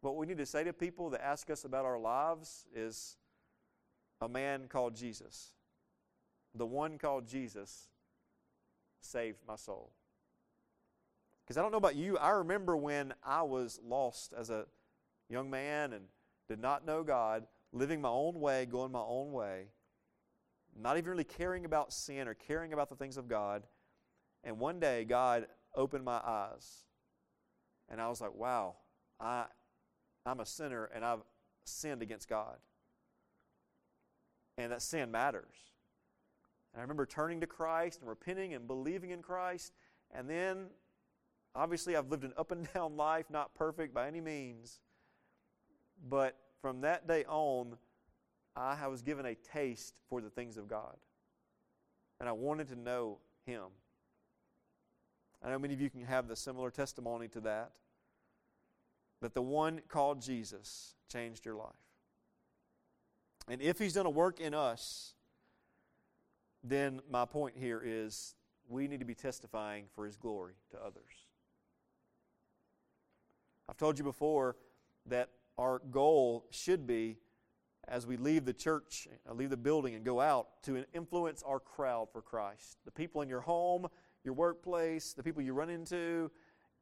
What 0.00 0.16
we 0.16 0.26
need 0.26 0.38
to 0.38 0.46
say 0.46 0.64
to 0.64 0.72
people 0.72 1.10
that 1.10 1.24
ask 1.24 1.50
us 1.50 1.64
about 1.64 1.84
our 1.84 1.98
lives 1.98 2.66
is 2.74 3.16
a 4.20 4.28
man 4.28 4.66
called 4.68 4.94
Jesus. 4.94 5.50
The 6.54 6.66
one 6.66 6.98
called 6.98 7.26
Jesus 7.28 7.88
saved 9.00 9.38
my 9.46 9.56
soul. 9.56 9.90
Because 11.44 11.58
I 11.58 11.62
don't 11.62 11.70
know 11.72 11.78
about 11.78 11.96
you, 11.96 12.16
I 12.16 12.30
remember 12.30 12.76
when 12.76 13.12
I 13.24 13.42
was 13.42 13.80
lost 13.84 14.32
as 14.36 14.50
a 14.50 14.66
young 15.28 15.50
man 15.50 15.92
and 15.92 16.04
did 16.48 16.60
not 16.60 16.86
know 16.86 17.02
God, 17.02 17.46
living 17.72 18.00
my 18.00 18.08
own 18.08 18.40
way, 18.40 18.66
going 18.66 18.92
my 18.92 19.00
own 19.00 19.32
way, 19.32 19.66
not 20.78 20.96
even 20.98 21.10
really 21.10 21.24
caring 21.24 21.64
about 21.64 21.92
sin 21.92 22.28
or 22.28 22.34
caring 22.34 22.72
about 22.72 22.88
the 22.88 22.96
things 22.96 23.16
of 23.16 23.28
God. 23.28 23.62
And 24.44 24.58
one 24.58 24.80
day, 24.80 25.04
God 25.04 25.46
opened 25.74 26.04
my 26.04 26.20
eyes. 26.24 26.84
And 27.88 28.00
I 28.00 28.08
was 28.08 28.20
like, 28.20 28.34
wow, 28.34 28.76
I, 29.18 29.46
I'm 30.24 30.40
a 30.40 30.46
sinner 30.46 30.90
and 30.94 31.04
I've 31.04 31.22
sinned 31.64 32.02
against 32.02 32.28
God. 32.28 32.56
And 34.56 34.72
that 34.72 34.82
sin 34.82 35.10
matters. 35.10 35.54
And 36.72 36.80
I 36.80 36.82
remember 36.82 37.06
turning 37.06 37.40
to 37.40 37.46
Christ 37.46 38.00
and 38.00 38.08
repenting 38.08 38.54
and 38.54 38.66
believing 38.66 39.10
in 39.10 39.22
Christ. 39.22 39.72
And 40.12 40.28
then, 40.28 40.66
obviously, 41.54 41.96
I've 41.96 42.10
lived 42.10 42.24
an 42.24 42.32
up 42.36 42.52
and 42.52 42.72
down 42.74 42.96
life, 42.96 43.26
not 43.30 43.54
perfect 43.54 43.94
by 43.94 44.06
any 44.06 44.20
means. 44.20 44.80
But 46.08 46.36
from 46.60 46.82
that 46.82 47.08
day 47.08 47.24
on, 47.26 47.76
I 48.56 48.86
was 48.88 49.02
given 49.02 49.26
a 49.26 49.34
taste 49.34 49.94
for 50.08 50.20
the 50.20 50.30
things 50.30 50.56
of 50.56 50.68
God. 50.68 50.96
And 52.18 52.28
I 52.28 52.32
wanted 52.32 52.68
to 52.68 52.76
know 52.76 53.18
Him. 53.46 53.64
I 55.42 55.50
know 55.50 55.58
many 55.58 55.74
of 55.74 55.80
you 55.80 55.88
can 55.88 56.02
have 56.02 56.28
the 56.28 56.36
similar 56.36 56.70
testimony 56.70 57.28
to 57.28 57.40
that 57.40 57.72
that 59.20 59.34
the 59.34 59.42
one 59.42 59.80
called 59.88 60.20
Jesus 60.20 60.94
changed 61.08 61.44
your 61.44 61.54
life. 61.54 61.74
And 63.48 63.60
if 63.60 63.78
he's 63.78 63.94
done 63.94 64.06
a 64.06 64.10
work 64.10 64.40
in 64.40 64.54
us, 64.54 65.14
then 66.62 67.00
my 67.10 67.24
point 67.24 67.56
here 67.58 67.82
is 67.84 68.34
we 68.68 68.86
need 68.86 69.00
to 69.00 69.06
be 69.06 69.14
testifying 69.14 69.84
for 69.94 70.06
his 70.06 70.16
glory 70.16 70.54
to 70.70 70.78
others. 70.78 71.26
I've 73.68 73.76
told 73.76 73.98
you 73.98 74.04
before 74.04 74.56
that 75.06 75.30
our 75.58 75.80
goal 75.90 76.46
should 76.50 76.86
be 76.86 77.18
as 77.88 78.06
we 78.06 78.16
leave 78.16 78.44
the 78.44 78.52
church, 78.52 79.08
uh, 79.28 79.34
leave 79.34 79.50
the 79.50 79.56
building, 79.56 79.94
and 79.94 80.04
go 80.04 80.20
out 80.20 80.62
to 80.62 80.84
influence 80.94 81.42
our 81.42 81.60
crowd 81.60 82.08
for 82.12 82.22
Christ. 82.22 82.78
The 82.84 82.90
people 82.90 83.22
in 83.22 83.28
your 83.28 83.40
home, 83.40 83.88
your 84.24 84.34
workplace, 84.34 85.12
the 85.12 85.22
people 85.22 85.42
you 85.42 85.54
run 85.54 85.70
into, 85.70 86.30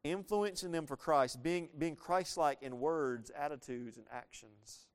influencing 0.05 0.71
them 0.71 0.87
for 0.87 0.97
Christ, 0.97 1.43
being, 1.43 1.69
being 1.79 1.97
Christ 1.97 2.37
like 2.37 2.63
in 2.63 2.79
words, 2.79 3.31
attitudes, 3.37 3.97
and 3.97 4.07
actions. 4.13 4.87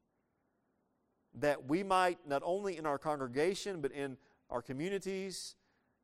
that 1.35 1.67
we 1.67 1.83
might, 1.83 2.19
not 2.27 2.41
only 2.45 2.77
in 2.77 2.85
our 2.85 2.97
congregation, 2.97 3.81
but 3.81 3.91
in 3.91 4.17
our 4.49 4.61
communities, 4.61 5.55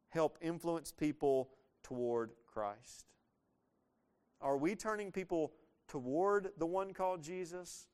help 0.10 0.38
influence 0.42 0.92
people 0.92 1.52
toward 1.84 2.32
Christ? 2.48 3.06
Are 4.42 4.58
we 4.58 4.76
turning 4.76 5.12
people 5.12 5.54
toward 5.88 6.52
the 6.58 6.66
one 6.66 6.94
called 6.94 7.22
Jesus, 7.22 7.88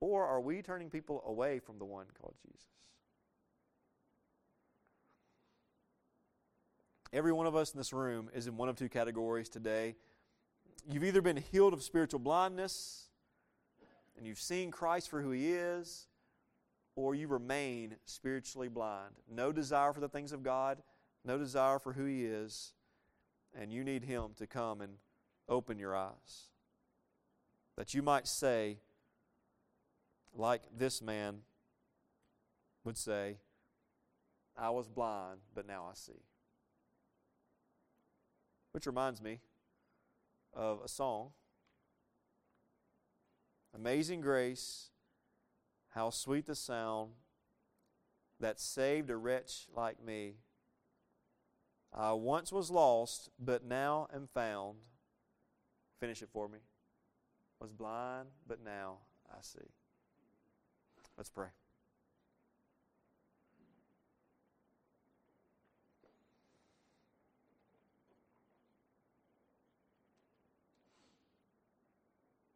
or 0.00 0.26
are 0.26 0.40
we 0.40 0.62
turning 0.62 0.90
people 0.90 1.22
away 1.26 1.58
from 1.58 1.78
the 1.78 1.84
one 1.84 2.06
called 2.20 2.34
Jesus? 2.44 2.66
Every 7.12 7.32
one 7.32 7.46
of 7.46 7.56
us 7.56 7.72
in 7.72 7.78
this 7.78 7.92
room 7.92 8.28
is 8.34 8.46
in 8.46 8.56
one 8.56 8.68
of 8.68 8.76
two 8.76 8.88
categories 8.88 9.48
today. 9.48 9.94
You've 10.88 11.04
either 11.04 11.22
been 11.22 11.36
healed 11.36 11.72
of 11.72 11.82
spiritual 11.82 12.20
blindness 12.20 13.06
and 14.16 14.26
you've 14.26 14.40
seen 14.40 14.70
Christ 14.70 15.08
for 15.08 15.20
who 15.20 15.30
He 15.30 15.52
is, 15.52 16.06
or 16.94 17.14
you 17.14 17.28
remain 17.28 17.96
spiritually 18.06 18.68
blind. 18.68 19.14
No 19.30 19.52
desire 19.52 19.92
for 19.92 20.00
the 20.00 20.08
things 20.08 20.32
of 20.32 20.42
God, 20.42 20.78
no 21.24 21.38
desire 21.38 21.78
for 21.78 21.92
who 21.92 22.06
He 22.06 22.24
is, 22.24 22.72
and 23.58 23.72
you 23.72 23.84
need 23.84 24.04
Him 24.04 24.30
to 24.36 24.46
come 24.46 24.80
and 24.80 24.94
open 25.48 25.78
your 25.78 25.94
eyes. 25.94 26.50
That 27.76 27.92
you 27.92 28.02
might 28.02 28.26
say, 28.26 28.78
like 30.38 30.62
this 30.76 31.00
man 31.02 31.40
would 32.84 32.96
say, 32.96 33.38
I 34.56 34.70
was 34.70 34.88
blind, 34.88 35.40
but 35.54 35.66
now 35.66 35.86
I 35.90 35.94
see. 35.94 36.22
Which 38.72 38.86
reminds 38.86 39.20
me 39.22 39.40
of 40.54 40.80
a 40.84 40.88
song 40.88 41.30
Amazing 43.76 44.22
Grace, 44.22 44.88
how 45.90 46.08
sweet 46.08 46.46
the 46.46 46.54
sound 46.54 47.10
that 48.40 48.58
saved 48.58 49.10
a 49.10 49.16
wretch 49.16 49.66
like 49.74 50.02
me. 50.02 50.36
I 51.92 52.12
once 52.12 52.50
was 52.50 52.70
lost, 52.70 53.28
but 53.38 53.64
now 53.64 54.08
am 54.14 54.28
found. 54.32 54.78
Finish 56.00 56.22
it 56.22 56.30
for 56.32 56.48
me. 56.48 56.58
Was 57.60 57.72
blind, 57.72 58.28
but 58.46 58.64
now 58.64 58.98
I 59.30 59.42
see. 59.42 59.68
Let's 61.16 61.30
pray. 61.30 61.46